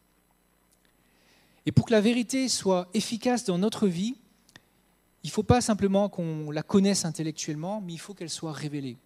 Et 1.66 1.72
pour 1.72 1.86
que 1.86 1.92
la 1.92 2.02
vérité 2.02 2.48
soit 2.50 2.90
efficace 2.94 3.46
dans 3.46 3.58
notre 3.58 3.88
vie, 3.88 4.16
il 5.24 5.28
ne 5.28 5.32
faut 5.32 5.44
pas 5.44 5.62
simplement 5.62 6.10
qu'on 6.10 6.52
la 6.52 6.64
connaisse 6.64 7.06
intellectuellement, 7.06 7.82
mais 7.82 7.94
il 7.94 8.00
faut 8.00 8.14
qu'elle 8.14 8.30
soit 8.30 8.54
révélée. 8.54 8.98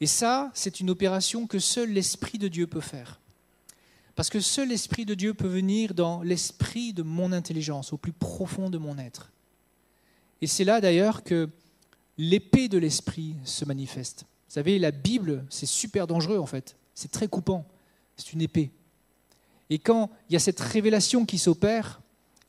Et 0.00 0.06
ça, 0.06 0.50
c'est 0.54 0.80
une 0.80 0.90
opération 0.90 1.46
que 1.46 1.58
seul 1.58 1.90
l'Esprit 1.90 2.38
de 2.38 2.48
Dieu 2.48 2.66
peut 2.66 2.80
faire. 2.80 3.20
Parce 4.14 4.30
que 4.30 4.40
seul 4.40 4.68
l'Esprit 4.68 5.04
de 5.04 5.14
Dieu 5.14 5.34
peut 5.34 5.48
venir 5.48 5.94
dans 5.94 6.22
l'esprit 6.22 6.92
de 6.92 7.02
mon 7.02 7.32
intelligence, 7.32 7.92
au 7.92 7.96
plus 7.96 8.12
profond 8.12 8.70
de 8.70 8.78
mon 8.78 8.98
être. 8.98 9.32
Et 10.40 10.46
c'est 10.46 10.64
là 10.64 10.80
d'ailleurs 10.80 11.24
que 11.24 11.48
l'épée 12.18 12.68
de 12.68 12.78
l'Esprit 12.78 13.36
se 13.44 13.64
manifeste. 13.64 14.24
Vous 14.48 14.54
savez, 14.54 14.78
la 14.78 14.90
Bible, 14.90 15.44
c'est 15.50 15.66
super 15.66 16.06
dangereux 16.06 16.38
en 16.38 16.46
fait. 16.46 16.76
C'est 16.94 17.10
très 17.10 17.28
coupant. 17.28 17.66
C'est 18.16 18.32
une 18.32 18.42
épée. 18.42 18.70
Et 19.70 19.78
quand 19.78 20.10
il 20.28 20.34
y 20.34 20.36
a 20.36 20.40
cette 20.40 20.60
révélation 20.60 21.24
qui 21.24 21.38
s'opère, 21.38 22.00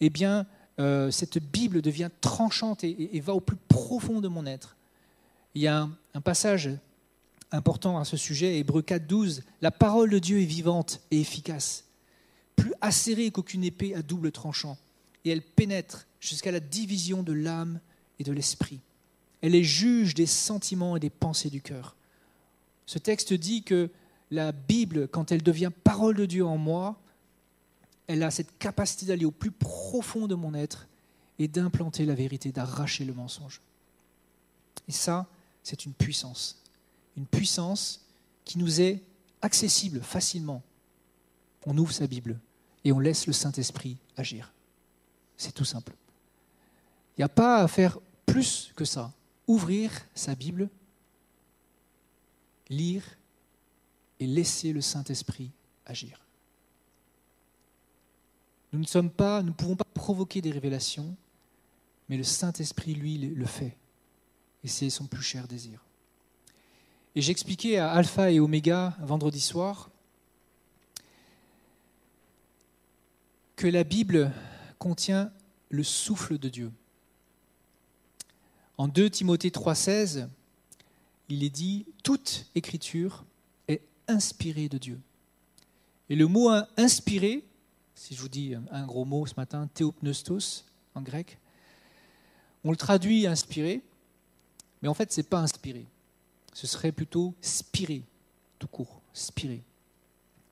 eh 0.01 0.10
bien, 0.10 0.45
euh, 0.79 1.10
cette 1.10 1.39
Bible 1.39 1.81
devient 1.81 2.10
tranchante 2.21 2.84
et, 2.84 3.19
va 3.21 3.34
au 3.34 3.39
plus 3.39 3.55
profond 3.55 4.19
de 4.19 4.27
mon 4.27 4.45
être. 4.45 4.75
Il 5.55 5.62
y 5.62 5.67
a 5.67 5.79
un, 5.79 5.91
un 6.13 6.21
passage 6.21 6.69
important 7.51 7.97
à 7.97 8.05
ce 8.05 8.17
sujet, 8.17 8.58
Hébreu 8.58 8.81
4, 8.81 9.08
12. 9.08 9.43
La 9.62 9.71
parole 9.71 10.10
de 10.10 10.19
Dieu 10.19 10.41
est 10.41 10.45
vivante 10.45 11.01
et 11.12 11.19
efficace, 11.19 11.86
plus 12.55 12.73
acérée 12.81 13.31
qu'aucune 13.31 13.63
épée 13.63 13.95
à 13.95 14.01
double 14.01 14.31
tranchant, 14.31 14.77
et 15.23 15.29
elle 15.29 15.41
pénètre 15.41 16.08
jusqu'à 16.19 16.51
la 16.51 16.60
division 16.60 17.23
de 17.23 17.34
l'âme 17.34 17.79
et 18.19 18.23
de 18.23 18.31
l'esprit. 18.31 18.79
Elle 19.41 19.55
est 19.55 19.63
juge 19.63 20.13
des 20.13 20.25
sentiments 20.25 20.95
et 20.95 20.99
des 20.99 21.10
pensées 21.10 21.49
du 21.49 21.62
cœur. 21.62 21.95
Ce 22.86 22.99
texte 22.99 23.34
dit 23.34 23.63
que 23.63 23.89
la 24.31 24.51
Bible, 24.51 25.08
quand 25.08 25.31
elle 25.31 25.43
devient 25.43 25.71
parole 25.84 26.15
de 26.15 26.25
Dieu 26.25 26.45
en 26.45 26.58
moi, 26.58 26.99
elle 28.08 28.23
a 28.23 28.31
cette 28.31 28.58
capacité 28.58 29.08
d'aller 29.08 29.25
au 29.25 29.31
plus 29.31 29.51
profond 29.51 30.27
de 30.27 30.36
mon 30.36 30.53
être 30.53 30.88
et 31.39 31.47
d'implanter 31.47 32.05
la 32.05 32.15
vérité, 32.15 32.51
d'arracher 32.51 33.05
le 33.05 33.13
mensonge. 33.13 33.62
Et 34.88 34.91
ça, 34.91 35.27
c'est 35.63 35.86
une 35.86 35.93
puissance. 35.93 36.62
Une 37.17 37.25
puissance 37.25 38.06
qui 38.43 38.58
nous 38.58 38.82
est 38.82 39.01
accessible 39.41 40.01
facilement. 40.01 40.62
On 41.65 41.78
ouvre 41.78 41.93
sa 41.93 42.08
Bible 42.08 42.39
et 42.84 42.91
on 42.91 42.99
laisse 42.99 43.28
le 43.28 43.34
Saint-Esprit 43.34 43.97
agir. 44.17 44.54
C'est 45.38 45.54
tout 45.54 45.65
simple. 45.65 45.93
Il 47.17 47.21
n'y 47.21 47.25
a 47.25 47.30
pas 47.30 47.58
à 47.58 47.67
faire 47.67 47.97
plus 48.25 48.71
que 48.75 48.86
ça. 48.86 49.13
Ouvrir 49.47 49.91
sa 50.15 50.36
Bible, 50.36 50.69
lire 52.69 53.04
et 54.19 54.28
laisser 54.28 54.73
le 54.73 54.82
Saint-Esprit 54.82 55.51
agir. 55.86 56.19
Nous 58.73 58.80
ne 58.80 58.86
sommes 58.86 59.12
pas, 59.12 59.41
nous 59.41 59.54
pouvons 59.54 59.75
pas 59.75 59.86
provoquer 59.93 60.41
des 60.41 60.51
révélations, 60.51 61.15
mais 62.10 62.17
le 62.17 62.23
Saint-Esprit, 62.23 62.93
lui, 62.93 63.17
le 63.17 63.45
fait. 63.45 63.78
Et 64.63 64.67
c'est 64.67 64.89
son 64.89 65.06
plus 65.06 65.23
cher 65.23 65.47
désir. 65.47 65.84
Et 67.15 67.21
j'expliquais 67.21 67.78
à 67.78 67.91
Alpha 67.91 68.30
et 68.30 68.41
Oméga 68.41 68.93
vendredi 68.99 69.39
soir 69.39 69.89
que 73.56 73.67
la 73.67 73.86
Bible 73.86 74.34
contient 74.80 75.32
le 75.69 75.84
souffle 75.84 76.38
de 76.38 76.49
Dieu. 76.49 76.71
En 78.78 78.89
2 78.89 79.10
Timothée 79.10 79.49
3,16, 79.49 80.28
il 81.30 81.45
est 81.45 81.49
dit 81.49 81.86
Toute 82.04 82.47
écriture 82.54 83.23
est 83.69 83.82
inspirée 84.10 84.67
de 84.67 84.78
Dieu. 84.78 84.99
Et 86.10 86.17
le 86.17 86.28
mot 86.28 86.49
inspiré, 86.75 87.45
si 87.95 88.13
je 88.13 88.19
vous 88.19 88.28
dis 88.28 88.56
un 88.71 88.86
gros 88.86 89.06
mot 89.06 89.25
ce 89.25 89.36
matin, 89.38 89.69
théopneustos 89.73 90.65
en 90.95 91.01
grec, 91.01 91.39
on 92.65 92.71
le 92.71 92.78
traduit 92.78 93.25
inspiré, 93.25 93.82
mais 94.82 94.89
en 94.89 94.93
fait, 94.93 95.13
ce 95.13 95.21
n'est 95.21 95.28
pas 95.28 95.39
inspiré. 95.39 95.86
Ce 96.55 96.67
serait 96.67 96.93
plutôt 96.93 97.35
spiré, 97.41 98.01
tout 98.59 98.67
court, 98.67 99.01
spiré. 99.13 99.61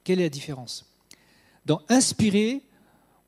Quelle 0.03 0.19
est 0.19 0.23
la 0.23 0.29
différence? 0.29 0.85
Dans 1.65 1.81
inspiré, 1.87 2.61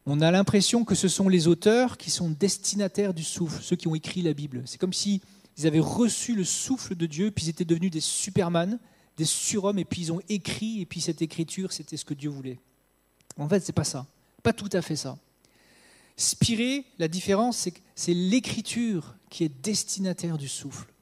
on 0.05 0.19
a 0.19 0.29
l'impression 0.29 0.83
que 0.83 0.93
ce 0.93 1.07
sont 1.07 1.29
les 1.29 1.47
auteurs 1.47 1.97
qui 1.97 2.11
sont 2.11 2.29
destinataires 2.29 3.13
du 3.13 3.23
souffle, 3.23 3.63
ceux 3.63 3.77
qui 3.77 3.88
ont 3.88 3.95
écrit 3.95 4.21
la 4.21 4.33
Bible. 4.33 4.61
C'est 4.65 4.77
comme 4.77 4.91
si 4.91 5.21
ils 5.57 5.65
avaient 5.65 5.79
reçu 5.79 6.35
le 6.35 6.43
souffle 6.43 6.95
de 6.95 7.05
Dieu, 7.05 7.31
puis 7.31 7.45
ils 7.45 7.49
étaient 7.49 7.63
devenus 7.63 7.91
des 7.91 8.01
superman, 8.01 8.77
des 9.15 9.23
surhommes, 9.23 9.79
et 9.79 9.85
puis 9.85 10.01
ils 10.01 10.11
ont 10.11 10.21
écrit, 10.27 10.81
et 10.81 10.85
puis 10.85 10.99
cette 10.99 11.21
écriture, 11.21 11.71
c'était 11.71 11.95
ce 11.95 12.03
que 12.03 12.13
Dieu 12.13 12.29
voulait. 12.29 12.59
En 13.38 13.47
fait, 13.47 13.61
c'est 13.61 13.71
pas 13.71 13.85
ça. 13.85 14.05
Pas 14.43 14.51
tout 14.51 14.69
à 14.73 14.81
fait 14.81 14.97
ça. 14.97 15.17
Spiré, 16.17 16.85
la 16.99 17.07
différence, 17.07 17.55
c'est 17.55 17.71
que 17.71 17.79
c'est 17.95 18.13
l'écriture 18.13 19.15
qui 19.29 19.45
est 19.45 19.61
destinataire 19.63 20.38
du 20.38 20.49
souffle. 20.49 20.93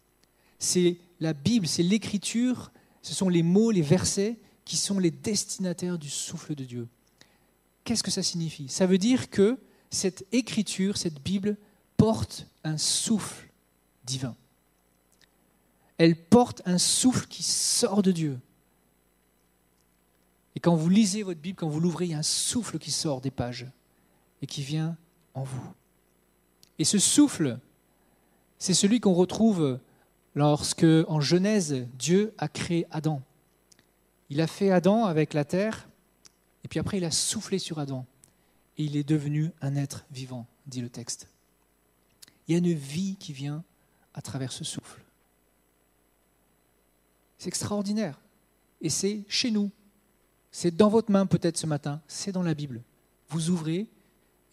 C'est 0.59 0.97
la 1.23 1.33
Bible, 1.33 1.67
c'est 1.67 1.83
l'écriture, 1.83 2.71
ce 3.01 3.13
sont 3.13 3.29
les 3.29 3.43
mots, 3.43 3.71
les 3.71 3.81
versets 3.81 4.37
qui 4.65 4.75
sont 4.75 4.99
les 4.99 5.09
destinataires 5.09 5.97
du 5.97 6.09
souffle 6.09 6.53
de 6.53 6.65
Dieu. 6.65 6.87
Qu'est-ce 7.85 8.03
que 8.03 8.11
ça 8.11 8.21
signifie? 8.21 8.67
Ça 8.67 8.85
veut 8.85 8.97
dire 8.97 9.29
que 9.29 9.57
cette 9.89 10.25
écriture, 10.33 10.97
cette 10.97 11.21
Bible, 11.21 11.57
porte 11.95 12.47
un 12.65 12.77
souffle 12.77 13.49
divin. 14.03 14.35
Elle 15.97 16.15
porte 16.15 16.61
un 16.65 16.77
souffle 16.77 17.25
qui 17.27 17.43
sort 17.43 18.03
de 18.03 18.11
Dieu. 18.11 18.39
Et 20.55 20.59
quand 20.59 20.75
vous 20.75 20.89
lisez 20.89 21.23
votre 21.23 21.39
Bible, 21.39 21.57
quand 21.57 21.69
vous 21.69 21.79
l'ouvrez, 21.79 22.05
il 22.05 22.11
y 22.11 22.15
a 22.15 22.19
un 22.19 22.23
souffle 22.23 22.79
qui 22.79 22.91
sort 22.91 23.21
des 23.21 23.31
pages 23.31 23.65
et 24.41 24.45
qui 24.45 24.61
vient 24.61 24.97
en 25.33 25.43
vous. 25.43 25.73
Et 26.79 26.83
ce 26.83 26.99
souffle, 26.99 27.59
c'est 28.59 28.73
celui 28.73 28.99
qu'on 28.99 29.13
retrouve 29.13 29.79
lorsque, 30.35 30.85
en 31.07 31.21
Genèse, 31.21 31.87
Dieu 31.97 32.33
a 32.37 32.47
créé 32.47 32.85
Adam. 32.91 33.21
Il 34.29 34.41
a 34.41 34.47
fait 34.47 34.71
Adam 34.71 35.05
avec 35.05 35.33
la 35.33 35.45
terre, 35.45 35.87
et 36.63 36.67
puis 36.67 36.79
après, 36.79 36.97
il 36.97 37.05
a 37.05 37.11
soufflé 37.11 37.59
sur 37.59 37.79
Adam. 37.79 38.05
Et 38.77 38.85
il 38.85 38.95
est 38.95 39.07
devenu 39.07 39.51
un 39.61 39.75
être 39.75 40.05
vivant, 40.11 40.47
dit 40.65 40.81
le 40.81 40.89
texte. 40.89 41.27
Il 42.47 42.53
y 42.53 42.55
a 42.55 42.57
une 42.57 42.73
vie 42.73 43.15
qui 43.17 43.33
vient 43.33 43.63
à 44.13 44.21
travers 44.21 44.51
ce 44.51 44.63
souffle. 44.63 45.01
C'est 47.37 47.49
extraordinaire. 47.49 48.19
Et 48.81 48.89
c'est 48.89 49.23
chez 49.27 49.51
nous. 49.51 49.69
C'est 50.51 50.75
dans 50.75 50.89
votre 50.89 51.11
main 51.11 51.25
peut-être 51.25 51.57
ce 51.57 51.67
matin. 51.67 52.01
C'est 52.07 52.31
dans 52.31 52.43
la 52.43 52.53
Bible. 52.53 52.81
Vous 53.29 53.49
ouvrez 53.49 53.87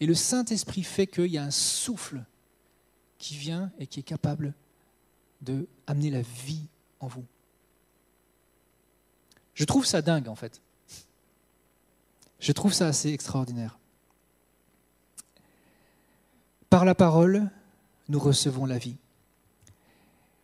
et 0.01 0.07
le 0.07 0.15
Saint-Esprit 0.15 0.83
fait 0.83 1.05
qu'il 1.05 1.27
y 1.27 1.37
a 1.37 1.43
un 1.43 1.51
souffle 1.51 2.25
qui 3.19 3.37
vient 3.37 3.71
et 3.77 3.85
qui 3.85 3.99
est 3.99 4.03
capable 4.03 4.55
de 5.41 5.67
amener 5.87 6.09
la 6.09 6.21
vie 6.21 6.67
en 6.99 7.07
vous. 7.07 7.25
Je 9.53 9.65
trouve 9.65 9.85
ça 9.85 10.01
dingue 10.01 10.27
en 10.27 10.35
fait. 10.35 10.61
Je 12.39 12.51
trouve 12.51 12.73
ça 12.73 12.87
assez 12.87 13.13
extraordinaire. 13.13 13.77
Par 16.69 16.85
la 16.85 16.95
parole, 16.95 17.49
nous 18.09 18.19
recevons 18.19 18.65
la 18.65 18.77
vie. 18.77 18.95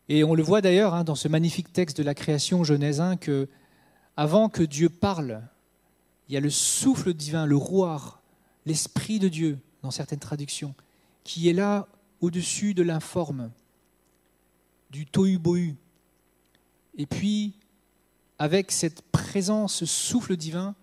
Et 0.10 0.24
on 0.24 0.36
le 0.36 0.44
voit 0.44 0.62
d'ailleurs 0.62 0.94
hein, 0.94 1.04
dans 1.04 1.16
ce 1.16 1.28
magnifique 1.28 1.74
texte 1.74 1.98
de 1.98 2.04
la 2.04 2.14
création 2.14 2.64
Genèse 2.64 3.02
1 3.02 3.18
que 3.18 3.50
avant 4.16 4.50
que 4.50 4.64
Dieu 4.64 4.90
parle, 4.90 5.42
il 6.28 6.34
y 6.34 6.38
a 6.38 6.42
le 6.42 6.50
souffle 6.50 7.14
divin, 7.14 7.46
le 7.46 7.56
roi, 7.56 8.22
l'esprit 8.66 9.20
de 9.20 9.28
Dieu 9.28 9.60
dans 9.84 9.92
certaines 9.92 10.20
traductions, 10.20 10.76
qui 11.24 11.50
est 11.50 11.54
là 11.54 11.88
au-dessus 12.22 12.74
de 12.74 12.84
l'informe, 12.84 13.52
du 14.90 15.06
tohu-bohu. 15.06 15.76
Et 16.96 17.06
puis, 17.06 17.54
avec 18.40 18.72
cette 18.72 19.02
présence, 19.02 19.76
ce 19.76 19.86
souffle 19.86 20.36
divin, 20.36 20.76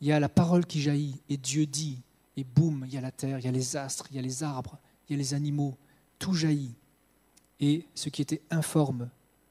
il 0.00 0.08
y 0.08 0.12
a 0.12 0.20
la 0.20 0.28
parole 0.28 0.66
qui 0.66 0.80
jaillit 0.80 1.20
et 1.28 1.36
Dieu 1.36 1.66
dit, 1.66 2.02
et 2.36 2.44
boum, 2.44 2.84
il 2.86 2.94
y 2.94 2.96
a 2.96 3.00
la 3.00 3.10
terre, 3.10 3.38
il 3.38 3.44
y 3.44 3.48
a 3.48 3.52
les 3.52 3.76
astres, 3.76 4.06
il 4.10 4.16
y 4.16 4.18
a 4.18 4.22
les 4.22 4.42
arbres, 4.42 4.78
il 5.08 5.12
y 5.12 5.14
a 5.14 5.18
les 5.18 5.34
animaux, 5.34 5.76
tout 6.18 6.34
jaillit. 6.34 6.74
Et 7.60 7.86
ce 7.94 8.08
qui 8.08 8.22
était 8.22 8.42
informe 8.50 9.10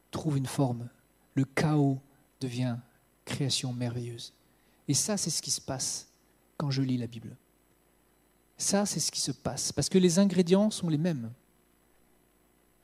trouve 0.10 0.38
une 0.38 0.46
forme. 0.46 0.90
Le 1.36 1.46
chaos 1.46 2.00
devient 2.40 2.78
création 3.24 3.72
merveilleuse. 3.72 4.34
Et 4.88 4.94
ça, 4.94 5.16
c'est 5.16 5.30
ce 5.30 5.42
qui 5.42 5.52
se 5.52 5.62
passe 5.62 6.10
quand 6.58 6.72
je 6.72 6.82
lis 6.82 6.98
la 6.98 7.08
Bible. 7.08 7.38
Ça, 8.58 8.86
c'est 8.86 9.00
ce 9.00 9.12
qui 9.12 9.22
se 9.22 9.32
passe, 9.32 9.72
parce 9.72 9.90
que 9.90 9.98
les 9.98 10.20
ingrédients 10.20 10.70
sont 10.70 10.90
les 10.90 10.98
mêmes. 10.98 11.32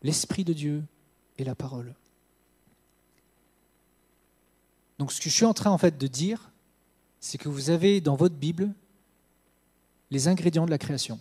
L'Esprit 0.02 0.44
de 0.44 0.54
Dieu 0.54 0.84
et 1.38 1.44
la 1.44 1.56
parole. 1.56 1.94
Donc 5.00 5.12
ce 5.12 5.20
que 5.22 5.30
je 5.30 5.36
suis 5.36 5.46
en 5.46 5.54
train 5.54 5.72
en 5.72 5.78
fait 5.78 5.98
de 5.98 6.08
dire, 6.08 6.52
c'est 7.20 7.38
que 7.38 7.50
vous 7.50 7.70
avez 7.70 8.02
dans 8.02 8.16
votre 8.16 8.36
Bible 8.36 8.74
les 10.10 10.28
ingrédients 10.28 10.66
de 10.66 10.72
la 10.72 10.78
création. 10.78 11.20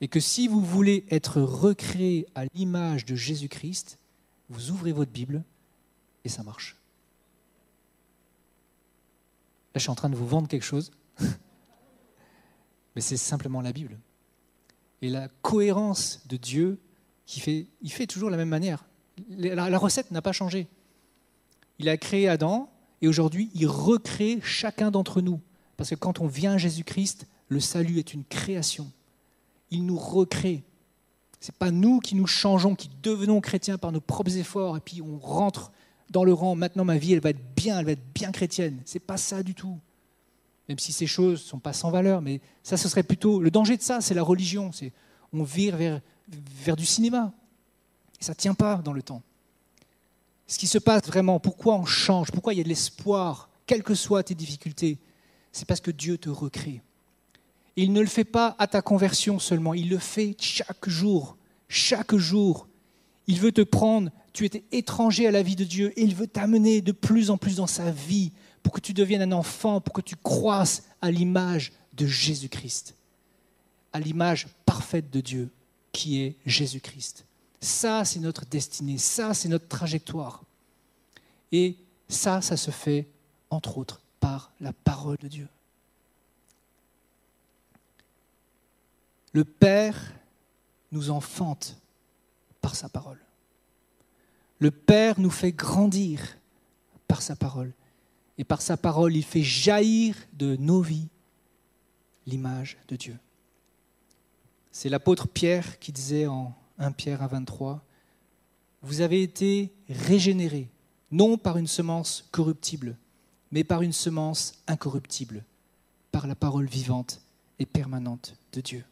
Et 0.00 0.08
que 0.08 0.20
si 0.20 0.46
vous 0.46 0.60
voulez 0.60 1.06
être 1.10 1.40
recréé 1.40 2.26
à 2.34 2.44
l'image 2.54 3.06
de 3.06 3.14
Jésus-Christ, 3.14 3.98
vous 4.50 4.70
ouvrez 4.70 4.92
votre 4.92 5.10
Bible 5.10 5.42
et 6.24 6.28
ça 6.28 6.42
marche. 6.42 6.76
Là, 9.74 9.78
je 9.78 9.80
suis 9.80 9.90
en 9.90 9.94
train 9.94 10.10
de 10.10 10.16
vous 10.16 10.26
vendre 10.26 10.48
quelque 10.48 10.64
chose, 10.64 10.90
mais 12.94 13.00
c'est 13.00 13.16
simplement 13.16 13.60
la 13.60 13.72
Bible. 13.72 13.98
Et 15.02 15.08
la 15.08 15.28
cohérence 15.42 16.26
de 16.26 16.36
Dieu, 16.36 16.78
il 17.28 17.92
fait 17.92 18.06
toujours 18.06 18.30
la 18.30 18.36
même 18.36 18.48
manière. 18.48 18.84
la 19.28 19.78
recette 19.78 20.10
n'a 20.10 20.22
pas 20.22 20.32
changé. 20.32 20.68
Il 21.78 21.88
a 21.88 21.96
créé 21.96 22.28
Adam, 22.28 22.70
et 23.02 23.08
aujourd'hui, 23.08 23.50
il 23.54 23.66
recrée 23.66 24.38
chacun 24.42 24.90
d'entre 24.90 25.20
nous. 25.20 25.40
Parce 25.76 25.90
que 25.90 25.94
quand 25.94 26.20
on 26.20 26.26
vient 26.26 26.54
à 26.54 26.58
Jésus-Christ, 26.58 27.26
le 27.48 27.60
salut 27.60 27.98
est 27.98 28.14
une 28.14 28.24
création. 28.24 28.90
Il 29.70 29.84
nous 29.84 29.98
recrée. 29.98 30.62
Ce 31.40 31.50
n'est 31.50 31.56
pas 31.58 31.70
nous 31.70 32.00
qui 32.00 32.14
nous 32.14 32.26
changeons, 32.26 32.74
qui 32.74 32.90
devenons 33.02 33.40
chrétiens 33.40 33.78
par 33.78 33.92
nos 33.92 34.00
propres 34.00 34.36
efforts, 34.36 34.76
et 34.76 34.80
puis 34.80 35.02
on 35.02 35.18
rentre 35.18 35.70
dans 36.10 36.24
le 36.24 36.32
rang. 36.32 36.54
Maintenant, 36.54 36.84
ma 36.84 36.96
vie, 36.96 37.12
elle 37.12 37.20
va 37.20 37.30
être 37.30 37.54
bien, 37.54 37.78
elle 37.78 37.84
va 37.84 37.92
être 37.92 38.12
bien 38.14 38.32
chrétienne. 38.32 38.80
Ce 38.86 38.94
n'est 38.94 39.04
pas 39.04 39.16
ça 39.16 39.42
du 39.42 39.54
tout. 39.54 39.78
même 40.68 40.78
si 40.78 40.92
ces 40.92 41.06
choses 41.06 41.42
ne 41.42 41.48
sont 41.48 41.58
pas 41.58 41.72
sans 41.72 41.90
valeur, 41.90 42.22
mais 42.22 42.40
ça, 42.62 42.76
ce 42.76 42.88
serait 42.88 43.02
plutôt... 43.02 43.40
Le 43.40 43.50
danger 43.50 43.76
de 43.76 43.82
ça, 43.82 44.00
c'est 44.00 44.14
la 44.14 44.22
religion. 44.22 44.72
C'est 44.72 44.92
On 45.32 45.42
vire 45.42 45.76
vers, 45.76 46.00
vers 46.28 46.76
du 46.76 46.86
cinéma. 46.86 47.32
Ça 48.20 48.32
ne 48.32 48.36
tient 48.36 48.54
pas 48.54 48.76
dans 48.76 48.92
le 48.92 49.02
temps. 49.02 49.22
Ce 50.46 50.58
qui 50.58 50.66
se 50.66 50.78
passe 50.78 51.06
vraiment, 51.06 51.40
pourquoi 51.40 51.74
on 51.76 51.84
change, 51.84 52.30
pourquoi 52.30 52.54
il 52.54 52.58
y 52.58 52.60
a 52.60 52.64
de 52.64 52.68
l'espoir, 52.68 53.48
quelles 53.66 53.82
que 53.82 53.94
soient 53.94 54.22
tes 54.22 54.34
difficultés, 54.34 54.98
c'est 55.52 55.66
parce 55.66 55.80
que 55.80 55.90
Dieu 55.90 56.18
te 56.18 56.28
recrée. 56.28 56.82
Il 57.74 57.92
ne 57.92 58.00
le 58.00 58.06
fait 58.06 58.24
pas 58.24 58.54
à 58.58 58.66
ta 58.66 58.80
conversion 58.80 59.38
seulement, 59.38 59.74
il 59.74 59.88
le 59.88 59.98
fait 59.98 60.36
chaque 60.40 60.88
jour, 60.88 61.36
chaque 61.68 62.14
jour. 62.14 62.68
Il 63.26 63.40
veut 63.40 63.52
te 63.52 63.62
prendre, 63.62 64.10
tu 64.32 64.44
étais 64.44 64.64
étranger 64.70 65.26
à 65.26 65.32
la 65.32 65.42
vie 65.42 65.56
de 65.56 65.64
Dieu, 65.64 65.92
et 65.98 66.04
il 66.04 66.14
veut 66.14 66.28
t'amener 66.28 66.80
de 66.80 66.92
plus 66.92 67.30
en 67.30 67.38
plus 67.38 67.56
dans 67.56 67.66
sa 67.66 67.90
vie 67.90 68.32
pour 68.62 68.72
que 68.72 68.80
tu 68.80 68.94
deviennes 68.94 69.22
un 69.22 69.32
enfant, 69.32 69.80
pour 69.80 69.92
que 69.92 70.00
tu 70.00 70.16
croisses 70.16 70.84
à 71.02 71.10
l'image 71.10 71.72
de 71.94 72.06
Jésus-Christ, 72.06 72.94
à 73.92 74.00
l'image 74.00 74.46
parfaite 74.64 75.10
de 75.10 75.20
Dieu 75.20 75.50
qui 75.96 76.20
est 76.20 76.36
Jésus-Christ. 76.44 77.24
Ça, 77.58 78.04
c'est 78.04 78.20
notre 78.20 78.44
destinée, 78.44 78.98
ça, 78.98 79.32
c'est 79.32 79.48
notre 79.48 79.66
trajectoire. 79.66 80.44
Et 81.52 81.78
ça, 82.06 82.42
ça 82.42 82.58
se 82.58 82.70
fait, 82.70 83.08
entre 83.48 83.78
autres, 83.78 84.02
par 84.20 84.52
la 84.60 84.74
parole 84.74 85.16
de 85.16 85.28
Dieu. 85.28 85.48
Le 89.32 89.44
Père 89.44 90.12
nous 90.92 91.08
enfante 91.08 91.80
par 92.60 92.76
sa 92.76 92.90
parole. 92.90 93.20
Le 94.58 94.70
Père 94.70 95.18
nous 95.18 95.30
fait 95.30 95.52
grandir 95.52 96.36
par 97.08 97.22
sa 97.22 97.36
parole. 97.36 97.72
Et 98.36 98.44
par 98.44 98.60
sa 98.60 98.76
parole, 98.76 99.16
il 99.16 99.24
fait 99.24 99.42
jaillir 99.42 100.14
de 100.34 100.56
nos 100.56 100.82
vies 100.82 101.08
l'image 102.26 102.76
de 102.88 102.96
Dieu. 102.96 103.16
C'est 104.78 104.90
l'apôtre 104.90 105.26
Pierre 105.26 105.78
qui 105.78 105.90
disait 105.90 106.26
en 106.26 106.52
1 106.76 106.92
Pierre 106.92 107.22
à 107.22 107.28
23, 107.28 107.82
Vous 108.82 109.00
avez 109.00 109.22
été 109.22 109.72
régénérés, 109.88 110.68
non 111.10 111.38
par 111.38 111.56
une 111.56 111.66
semence 111.66 112.28
corruptible, 112.30 112.98
mais 113.50 113.64
par 113.64 113.80
une 113.80 113.94
semence 113.94 114.52
incorruptible, 114.66 115.46
par 116.12 116.26
la 116.26 116.34
parole 116.34 116.66
vivante 116.66 117.22
et 117.58 117.64
permanente 117.64 118.36
de 118.52 118.60
Dieu. 118.60 118.84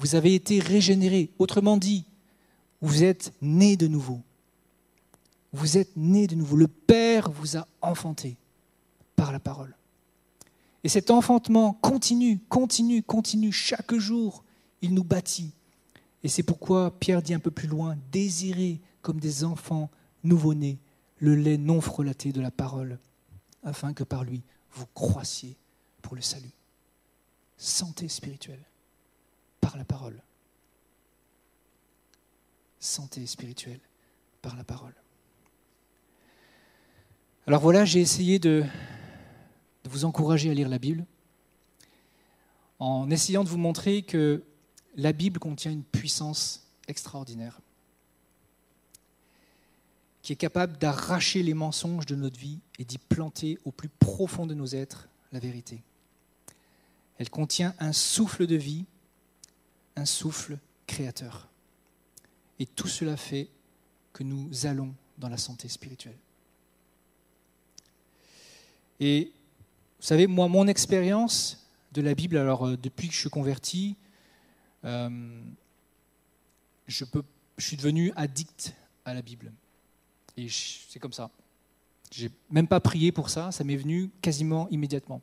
Vous 0.00 0.16
avez 0.16 0.34
été 0.34 0.58
régénérés. 0.58 1.30
Autrement 1.38 1.76
dit, 1.76 2.04
vous 2.80 3.04
êtes 3.04 3.32
nés 3.40 3.76
de 3.76 3.86
nouveau. 3.86 4.20
Vous 5.52 5.78
êtes 5.78 5.96
nés 5.96 6.26
de 6.26 6.34
nouveau. 6.34 6.56
Le 6.56 6.66
Père 6.66 7.30
vous 7.30 7.56
a 7.56 7.64
enfanté 7.80 8.36
par 9.14 9.30
la 9.30 9.38
parole. 9.38 9.76
Et 10.82 10.88
cet 10.88 11.12
enfantement 11.12 11.74
continue, 11.74 12.40
continue, 12.48 13.04
continue. 13.04 13.52
Chaque 13.52 13.94
jour, 13.94 14.42
il 14.82 14.94
nous 14.94 15.04
bâtit. 15.04 15.52
Et 16.22 16.28
c'est 16.28 16.42
pourquoi 16.42 16.98
Pierre 16.98 17.22
dit 17.22 17.34
un 17.34 17.38
peu 17.38 17.50
plus 17.50 17.68
loin, 17.68 17.96
désirez 18.12 18.80
comme 19.02 19.20
des 19.20 19.44
enfants 19.44 19.90
nouveau-nés 20.22 20.78
le 21.18 21.34
lait 21.34 21.58
non 21.58 21.80
frelaté 21.80 22.32
de 22.32 22.40
la 22.40 22.50
parole, 22.50 22.98
afin 23.62 23.92
que 23.92 24.04
par 24.04 24.24
lui 24.24 24.42
vous 24.72 24.86
croissiez 24.94 25.56
pour 26.02 26.14
le 26.14 26.22
salut. 26.22 26.52
Santé 27.56 28.08
spirituelle 28.08 28.64
par 29.60 29.76
la 29.76 29.84
parole. 29.84 30.22
Santé 32.78 33.26
spirituelle 33.26 33.80
par 34.40 34.56
la 34.56 34.64
parole. 34.64 34.94
Alors 37.46 37.60
voilà, 37.60 37.84
j'ai 37.84 38.00
essayé 38.00 38.38
de, 38.38 38.64
vous 39.84 40.04
encourager 40.04 40.50
à 40.50 40.54
lire 40.54 40.68
la 40.68 40.78
Bible 40.78 41.04
en 42.78 43.10
essayant 43.10 43.44
de 43.44 43.48
vous 43.48 43.58
montrer 43.58 44.02
que 44.02 44.44
la 44.96 45.12
Bible 45.12 45.38
contient 45.38 45.70
une 45.70 45.84
puissance 45.84 46.66
extraordinaire 46.88 47.60
qui 50.22 50.32
est 50.34 50.36
capable 50.36 50.76
d'arracher 50.76 51.42
les 51.42 51.54
mensonges 51.54 52.06
de 52.06 52.14
notre 52.14 52.38
vie 52.38 52.58
et 52.78 52.84
d'y 52.84 52.98
planter 52.98 53.58
au 53.64 53.70
plus 53.70 53.88
profond 53.88 54.46
de 54.46 54.54
nos 54.54 54.66
êtres 54.66 55.08
la 55.32 55.38
vérité. 55.38 55.82
Elle 57.18 57.30
contient 57.30 57.74
un 57.78 57.92
souffle 57.92 58.46
de 58.46 58.56
vie 58.56 58.84
un 59.96 60.06
souffle 60.06 60.58
créateur. 60.86 61.48
Et 62.58 62.66
tout 62.66 62.88
cela 62.88 63.16
fait 63.16 63.48
que 64.12 64.22
nous 64.22 64.66
allons 64.66 64.94
dans 65.18 65.28
la 65.28 65.38
santé 65.38 65.68
spirituelle. 65.68 66.16
Et 68.98 69.32
vous 69.98 70.06
savez, 70.06 70.26
moi, 70.26 70.48
mon 70.48 70.66
expérience 70.66 71.66
de 71.92 72.02
la 72.02 72.14
Bible, 72.14 72.36
alors 72.36 72.66
euh, 72.66 72.76
depuis 72.76 73.08
que 73.08 73.14
je 73.14 73.20
suis 73.20 73.30
converti, 73.30 73.96
euh, 74.84 75.42
je, 76.86 77.04
suis 77.58 77.76
devenu 77.76 78.12
addict 78.16 78.74
à 79.04 79.14
la 79.14 79.22
Bible. 79.22 79.52
Et 80.36 80.48
c'est 80.48 80.98
comme 80.98 81.12
ça. 81.12 81.30
J'ai 82.10 82.30
même 82.50 82.66
pas 82.66 82.80
prié 82.80 83.12
pour 83.12 83.30
ça, 83.30 83.52
ça 83.52 83.62
m'est 83.64 83.76
venu 83.76 84.10
quasiment 84.20 84.68
immédiatement. 84.70 85.22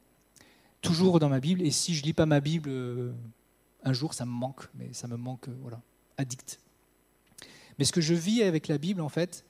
Toujours 0.82 1.20
dans 1.20 1.30
ma 1.30 1.40
Bible, 1.40 1.62
et 1.62 1.72
si 1.72 1.96
je 1.96 2.04
lis 2.04 2.14
pas 2.14 2.26
ma 2.26 2.40
Bible 2.40 2.70
euh, 2.70 3.14
un 3.84 3.94
jour, 3.94 4.14
ça 4.14 4.26
me 4.26 4.32
manque, 4.32 4.70
mais 4.76 4.94
ça 4.94 5.08
me 5.08 5.18
manque, 5.18 5.50
voilà, 5.62 5.82
addict. 6.18 6.60
Mais 7.78 7.86
ce 7.86 7.92
que 7.92 8.02
je 8.02 8.14
vis 8.14 8.44
avec 8.44 8.68
la 8.68 8.78
Bible, 8.78 9.02
en 9.02 9.10
fait, 9.10 9.46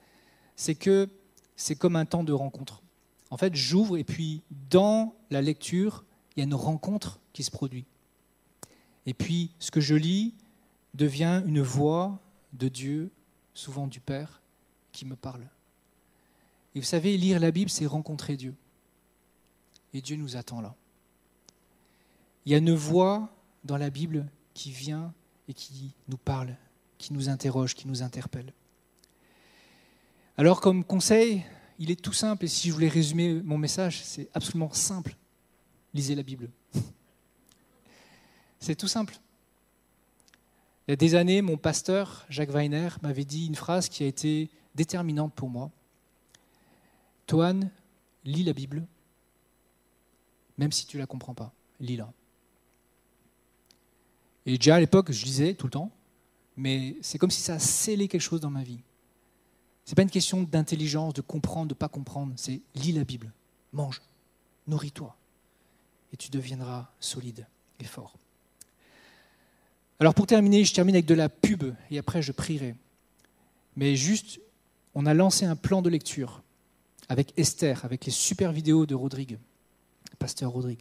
c'est 0.55 0.75
que 0.75 1.09
c'est 1.55 1.75
comme 1.75 1.95
un 1.95 2.05
temps 2.05 2.23
de 2.23 2.33
rencontre. 2.33 2.81
En 3.29 3.37
fait, 3.37 3.55
j'ouvre 3.55 3.97
et 3.97 4.03
puis 4.03 4.43
dans 4.69 5.15
la 5.29 5.41
lecture, 5.41 6.05
il 6.35 6.39
y 6.39 6.41
a 6.41 6.45
une 6.45 6.53
rencontre 6.53 7.19
qui 7.33 7.43
se 7.43 7.51
produit. 7.51 7.85
Et 9.07 9.13
puis, 9.13 9.51
ce 9.57 9.71
que 9.71 9.81
je 9.81 9.95
lis 9.95 10.35
devient 10.93 11.41
une 11.47 11.61
voix 11.61 12.19
de 12.53 12.67
Dieu, 12.67 13.09
souvent 13.53 13.87
du 13.87 13.99
Père, 13.99 14.41
qui 14.91 15.05
me 15.05 15.15
parle. 15.15 15.47
Et 16.75 16.79
vous 16.79 16.85
savez, 16.85 17.17
lire 17.17 17.39
la 17.39 17.51
Bible, 17.51 17.69
c'est 17.69 17.85
rencontrer 17.85 18.35
Dieu. 18.35 18.53
Et 19.93 20.01
Dieu 20.01 20.17
nous 20.17 20.35
attend 20.35 20.61
là. 20.61 20.75
Il 22.45 22.51
y 22.51 22.55
a 22.55 22.59
une 22.59 22.75
voix 22.75 23.29
dans 23.63 23.77
la 23.77 23.89
Bible 23.89 24.27
qui 24.53 24.71
vient 24.71 25.13
et 25.47 25.53
qui 25.53 25.93
nous 26.07 26.17
parle, 26.17 26.55
qui 26.97 27.13
nous 27.13 27.29
interroge, 27.29 27.75
qui 27.75 27.87
nous 27.87 28.03
interpelle. 28.03 28.53
Alors 30.37 30.61
comme 30.61 30.83
conseil, 30.83 31.43
il 31.79 31.91
est 31.91 32.01
tout 32.01 32.13
simple, 32.13 32.45
et 32.45 32.47
si 32.47 32.67
je 32.67 32.73
voulais 32.73 32.89
résumer 32.89 33.41
mon 33.41 33.57
message, 33.57 34.03
c'est 34.03 34.29
absolument 34.33 34.71
simple. 34.71 35.15
Lisez 35.93 36.15
la 36.15 36.23
Bible. 36.23 36.49
C'est 38.59 38.75
tout 38.75 38.87
simple. 38.87 39.19
Il 40.87 40.91
y 40.91 40.93
a 40.93 40.95
des 40.95 41.15
années, 41.15 41.41
mon 41.41 41.57
pasteur, 41.57 42.25
Jacques 42.29 42.51
Weiner, 42.51 42.89
m'avait 43.01 43.25
dit 43.25 43.47
une 43.47 43.55
phrase 43.55 43.89
qui 43.89 44.03
a 44.03 44.07
été 44.07 44.49
déterminante 44.75 45.33
pour 45.33 45.49
moi. 45.49 45.69
Toine, 47.25 47.69
lis 48.23 48.43
la 48.43 48.53
Bible, 48.53 48.85
même 50.57 50.71
si 50.71 50.85
tu 50.85 50.97
ne 50.97 51.01
la 51.01 51.07
comprends 51.07 51.33
pas, 51.33 51.51
lis-la. 51.79 52.11
Et 54.45 54.57
déjà 54.57 54.75
à 54.75 54.79
l'époque, 54.79 55.11
je 55.11 55.25
lisais 55.25 55.53
tout 55.55 55.67
le 55.67 55.71
temps, 55.71 55.91
mais 56.55 56.95
c'est 57.01 57.17
comme 57.17 57.31
si 57.31 57.41
ça 57.41 57.55
a 57.55 57.59
scellé 57.59 58.07
quelque 58.07 58.21
chose 58.21 58.39
dans 58.39 58.49
ma 58.49 58.63
vie. 58.63 58.79
Ce 59.83 59.91
n'est 59.91 59.95
pas 59.95 60.01
une 60.03 60.09
question 60.09 60.43
d'intelligence, 60.43 61.13
de 61.13 61.21
comprendre, 61.21 61.67
de 61.67 61.73
ne 61.73 61.77
pas 61.77 61.89
comprendre. 61.89 62.33
C'est 62.37 62.61
lis 62.75 62.93
la 62.93 63.03
Bible, 63.03 63.31
mange, 63.73 64.01
nourris-toi, 64.67 65.15
et 66.13 66.17
tu 66.17 66.29
deviendras 66.29 66.89
solide 66.99 67.45
et 67.79 67.83
fort. 67.83 68.17
Alors 69.99 70.13
pour 70.13 70.27
terminer, 70.27 70.63
je 70.63 70.73
termine 70.73 70.95
avec 70.95 71.05
de 71.05 71.15
la 71.15 71.29
pub, 71.29 71.73
et 71.89 71.97
après 71.97 72.21
je 72.21 72.31
prierai. 72.31 72.75
Mais 73.75 73.95
juste, 73.95 74.39
on 74.93 75.05
a 75.05 75.13
lancé 75.13 75.45
un 75.45 75.55
plan 75.55 75.81
de 75.81 75.89
lecture 75.89 76.41
avec 77.09 77.33
Esther, 77.37 77.83
avec 77.85 78.05
les 78.05 78.11
super 78.11 78.51
vidéos 78.51 78.85
de 78.85 78.95
Rodrigue, 78.95 79.37
pasteur 80.19 80.51
Rodrigue. 80.51 80.79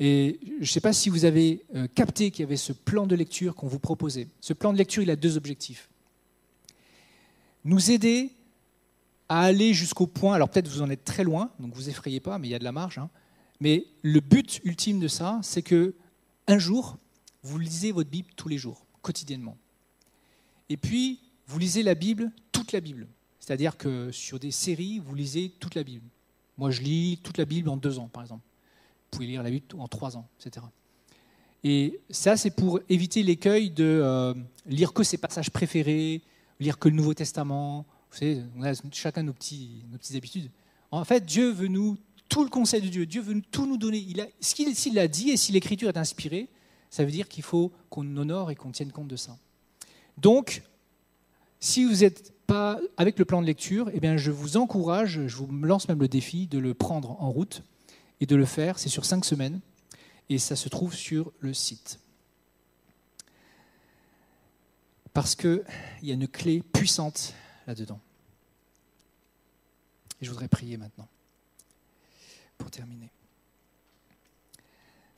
Et 0.00 0.40
je 0.56 0.60
ne 0.60 0.64
sais 0.64 0.80
pas 0.80 0.92
si 0.92 1.08
vous 1.08 1.24
avez 1.24 1.64
euh, 1.74 1.86
capté 1.94 2.30
qu'il 2.30 2.42
y 2.42 2.46
avait 2.46 2.56
ce 2.56 2.72
plan 2.72 3.06
de 3.06 3.14
lecture 3.14 3.54
qu'on 3.54 3.68
vous 3.68 3.78
proposait. 3.78 4.26
Ce 4.40 4.52
plan 4.52 4.72
de 4.72 4.78
lecture, 4.78 5.02
il 5.02 5.10
a 5.10 5.16
deux 5.16 5.36
objectifs. 5.36 5.88
Nous 7.64 7.90
aider 7.90 8.32
à 9.28 9.42
aller 9.42 9.72
jusqu'au 9.72 10.06
point, 10.06 10.34
alors 10.34 10.48
peut-être 10.48 10.68
vous 10.68 10.82
en 10.82 10.90
êtes 10.90 11.04
très 11.04 11.24
loin, 11.24 11.50
donc 11.58 11.74
vous 11.74 11.88
effrayez 11.88 12.20
pas, 12.20 12.38
mais 12.38 12.48
il 12.48 12.50
y 12.50 12.54
a 12.54 12.58
de 12.58 12.64
la 12.64 12.72
marge. 12.72 12.98
Hein. 12.98 13.08
mais 13.60 13.86
le 14.02 14.20
but 14.20 14.60
ultime 14.64 15.00
de 15.00 15.08
ça, 15.08 15.40
c'est 15.42 15.62
que 15.62 15.94
un 16.46 16.58
jour, 16.58 16.98
vous 17.44 17.58
lisez 17.58 17.92
votre 17.92 18.10
Bible 18.10 18.30
tous 18.34 18.48
les 18.48 18.58
jours, 18.58 18.84
quotidiennement. 19.00 19.56
Et 20.68 20.76
puis, 20.76 21.20
vous 21.46 21.58
lisez 21.60 21.84
la 21.84 21.94
Bible, 21.94 22.32
toute 22.50 22.72
la 22.72 22.80
Bible. 22.80 23.06
C'est-à-dire 23.38 23.76
que 23.76 24.10
sur 24.10 24.40
des 24.40 24.50
séries, 24.50 24.98
vous 24.98 25.14
lisez 25.14 25.52
toute 25.60 25.76
la 25.76 25.84
Bible. 25.84 26.08
Moi, 26.58 26.72
je 26.72 26.82
lis 26.82 27.20
toute 27.22 27.38
la 27.38 27.44
Bible 27.44 27.68
en 27.68 27.76
deux 27.76 27.98
ans, 27.98 28.08
par 28.08 28.22
exemple 28.22 28.42
pouvez 29.14 29.26
lire 29.26 29.42
la 29.42 29.50
Bible 29.50 29.66
en 29.78 29.88
trois 29.88 30.16
ans, 30.16 30.26
etc. 30.40 30.66
Et 31.62 32.00
ça, 32.10 32.36
c'est 32.36 32.50
pour 32.50 32.80
éviter 32.88 33.22
l'écueil 33.22 33.70
de 33.70 33.84
euh, 33.84 34.34
lire 34.66 34.92
que 34.92 35.02
ses 35.02 35.16
passages 35.16 35.50
préférés, 35.50 36.22
lire 36.60 36.78
que 36.78 36.88
le 36.88 36.96
Nouveau 36.96 37.14
Testament. 37.14 37.86
Vous 38.10 38.18
savez, 38.18 38.42
on 38.56 38.62
a 38.62 38.72
chacun 38.92 39.22
nos, 39.22 39.32
petits, 39.32 39.82
nos 39.90 39.98
petites 39.98 40.16
habitudes. 40.16 40.50
En 40.90 41.04
fait, 41.04 41.24
Dieu 41.24 41.50
veut 41.50 41.68
nous 41.68 41.96
tout 42.28 42.44
le 42.44 42.50
conseil 42.50 42.82
de 42.82 42.88
Dieu. 42.88 43.06
Dieu 43.06 43.22
veut 43.22 43.40
tout 43.50 43.66
nous 43.66 43.78
donner. 43.78 43.98
Il 43.98 44.20
a, 44.20 44.26
s'il 44.40 44.94
l'a 44.94 45.08
dit 45.08 45.30
et 45.30 45.36
si 45.36 45.52
l'Écriture 45.52 45.88
est 45.88 45.96
inspirée, 45.96 46.48
ça 46.94 47.04
veut 47.04 47.10
dire 47.10 47.26
qu'il 47.26 47.42
faut 47.42 47.72
qu'on 47.90 48.16
honore 48.16 48.52
et 48.52 48.54
qu'on 48.54 48.70
tienne 48.70 48.92
compte 48.92 49.08
de 49.08 49.16
ça. 49.16 49.36
Donc, 50.16 50.62
si 51.58 51.84
vous 51.84 52.02
n'êtes 52.02 52.32
pas 52.46 52.78
avec 52.96 53.18
le 53.18 53.24
plan 53.24 53.42
de 53.42 53.46
lecture, 53.46 53.90
eh 53.92 53.98
bien, 53.98 54.16
je 54.16 54.30
vous 54.30 54.56
encourage, 54.56 55.26
je 55.26 55.36
vous 55.36 55.48
lance 55.50 55.88
même 55.88 55.98
le 55.98 56.06
défi 56.06 56.46
de 56.46 56.58
le 56.58 56.72
prendre 56.72 57.20
en 57.20 57.32
route 57.32 57.64
et 58.20 58.26
de 58.26 58.36
le 58.36 58.44
faire. 58.44 58.78
C'est 58.78 58.90
sur 58.90 59.04
cinq 59.06 59.24
semaines 59.24 59.58
et 60.28 60.38
ça 60.38 60.54
se 60.54 60.68
trouve 60.68 60.94
sur 60.94 61.32
le 61.40 61.52
site. 61.52 61.98
Parce 65.14 65.34
qu'il 65.34 65.64
y 66.02 66.12
a 66.12 66.14
une 66.14 66.28
clé 66.28 66.62
puissante 66.62 67.34
là-dedans. 67.66 67.98
Et 70.20 70.26
je 70.26 70.30
voudrais 70.30 70.46
prier 70.46 70.76
maintenant 70.76 71.08
pour 72.56 72.70
terminer. 72.70 73.10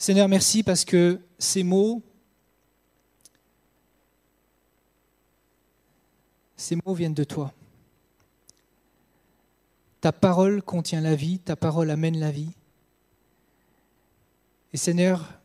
Seigneur, 0.07 0.29
merci 0.29 0.63
parce 0.63 0.85
que 0.85 1.21
ces 1.37 1.65
mots, 1.65 2.01
ces 6.57 6.77
mots 6.77 6.95
viennent 6.95 7.13
de 7.13 7.25
toi. 7.25 7.53
Ta 10.01 10.13
parole 10.13 10.63
contient 10.63 11.01
la 11.01 11.17
vie, 11.17 11.41
ta 11.41 11.57
parole 11.57 11.91
amène 11.91 12.21
la 12.21 12.31
vie. 12.31 12.53
Et 14.73 14.77
Seigneur, 14.77 15.41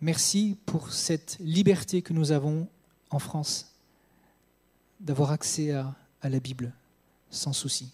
merci 0.00 0.58
pour 0.66 0.92
cette 0.92 1.36
liberté 1.38 2.02
que 2.02 2.12
nous 2.12 2.32
avons 2.32 2.66
en 3.10 3.20
France 3.20 3.72
d'avoir 4.98 5.30
accès 5.30 5.70
à, 5.70 5.94
à, 6.22 6.28
la 6.28 6.40
Bible 6.40 6.72
sans 7.30 7.52
souci, 7.52 7.92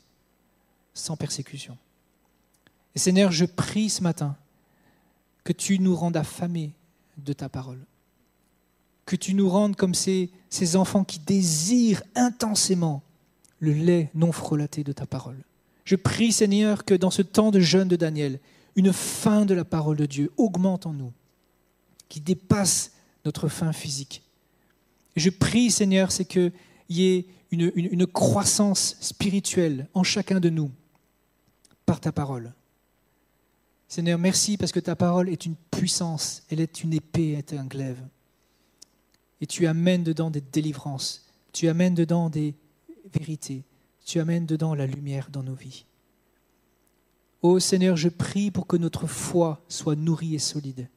sans 0.95 1.19
persécution. 1.19 1.77
Et 2.95 2.99
Seigneur, 2.99 3.31
je 3.31 3.45
prie 3.45 3.91
ce 3.91 4.03
matin 4.03 4.39
que 5.49 5.55
tu 5.55 5.79
nous 5.79 5.97
rendes 5.97 6.19
affamés 6.19 6.75
de 7.17 7.33
ta 7.33 7.49
parole, 7.49 7.81
que 9.07 9.17
tu 9.17 9.33
nous 9.33 9.49
rendes 9.49 9.77
comme 9.77 9.95
ces, 9.95 10.31
enfants 10.75 11.05
qui 11.05 11.21
désirent 11.21 12.03
intensément 12.15 13.03
le 13.59 13.73
lait 13.73 14.11
non 14.15 14.31
frelaté 14.31 14.85
de 14.85 14.93
ta 14.93 15.07
parole. 15.07 15.43
Je 15.87 15.97
prie, 15.97 16.33
Seigneur, 16.33 16.85
que 16.85 16.93
dans 16.93 17.11
ce 17.11 17.23
temps 17.23 17.51
de 17.51 17.61
jeûne 17.61 17.89
de 17.89 17.97
Daniel, 17.97 18.41
une 18.77 18.93
faim 18.93 19.47
de 19.47 19.55
la 19.55 19.65
parole 19.65 19.97
de 19.97 20.05
Dieu 20.05 20.31
augmente 20.37 20.85
en 20.85 20.93
nous, 20.93 21.15
qui 22.11 22.21
dépasse 22.21 22.93
notre 23.25 23.49
faim 23.49 23.73
physique. 23.73 24.23
Je 25.17 25.31
prie, 25.31 25.71
Seigneur, 25.71 26.13
c'est 26.13 26.27
qu'il 26.27 26.53
y 26.91 27.07
ait 27.07 27.27
une, 27.53 28.07
croissance 28.07 28.99
spirituelle 29.01 29.89
en 29.95 30.03
chacun 30.03 30.41
de 30.41 30.51
nous 30.51 30.71
par 31.87 32.01
ta 32.01 32.13
parole. 32.13 32.53
Seigneur, 33.89 34.19
merci 34.19 34.59
parce 34.59 34.73
que 34.73 34.81
ta 34.81 34.95
parole 34.95 35.31
est 35.31 35.47
une 35.47 35.57
puissance, 35.71 36.43
elle 36.51 36.61
est 36.61 36.85
une 36.85 36.93
épée, 36.93 37.33
elle 37.33 37.39
est 37.39 37.55
un 37.55 37.65
glaive. 37.65 38.07
Et 39.41 39.47
tu 39.47 39.67
amènes 39.67 40.05
dedans 40.05 40.31
des 40.31 40.43
délivrances, 40.43 41.27
tu 41.53 41.69
amènes 41.69 41.95
dedans 41.95 42.29
des 42.29 42.55
vérités, 43.15 43.65
tu 44.05 44.21
amènes 44.21 44.45
dedans 44.45 44.75
la 44.75 44.87
lumière 44.87 45.31
dans 45.31 45.43
nos 45.43 45.55
vies. 45.55 45.87
Ô 47.41 47.59
Seigneur, 47.61 47.97
je 47.97 48.09
prie 48.09 48.51
pour 48.51 48.67
que 48.67 48.77
notre 48.77 49.07
foi 49.07 49.63
soit 49.69 49.97
nourrie 49.97 50.35
et 50.35 50.41
solide 50.41 50.89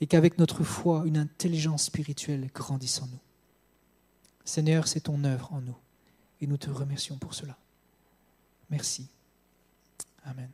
et 0.00 0.06
qu'avec 0.06 0.38
notre 0.38 0.64
foi, 0.64 1.04
une 1.06 1.16
intelligence 1.16 1.84
spirituelle 1.84 2.50
grandisse 2.52 3.00
en 3.00 3.06
nous. 3.06 3.20
Seigneur, 4.44 4.86
c'est 4.86 5.00
ton 5.00 5.22
œuvre 5.24 5.52
en 5.52 5.60
nous 5.60 5.76
et 6.40 6.46
nous 6.46 6.58
te 6.58 6.68
remercions 6.68 7.16
pour 7.16 7.32
cela. 7.32 7.56
Merci. 8.68 9.06
Amen. 10.24 10.50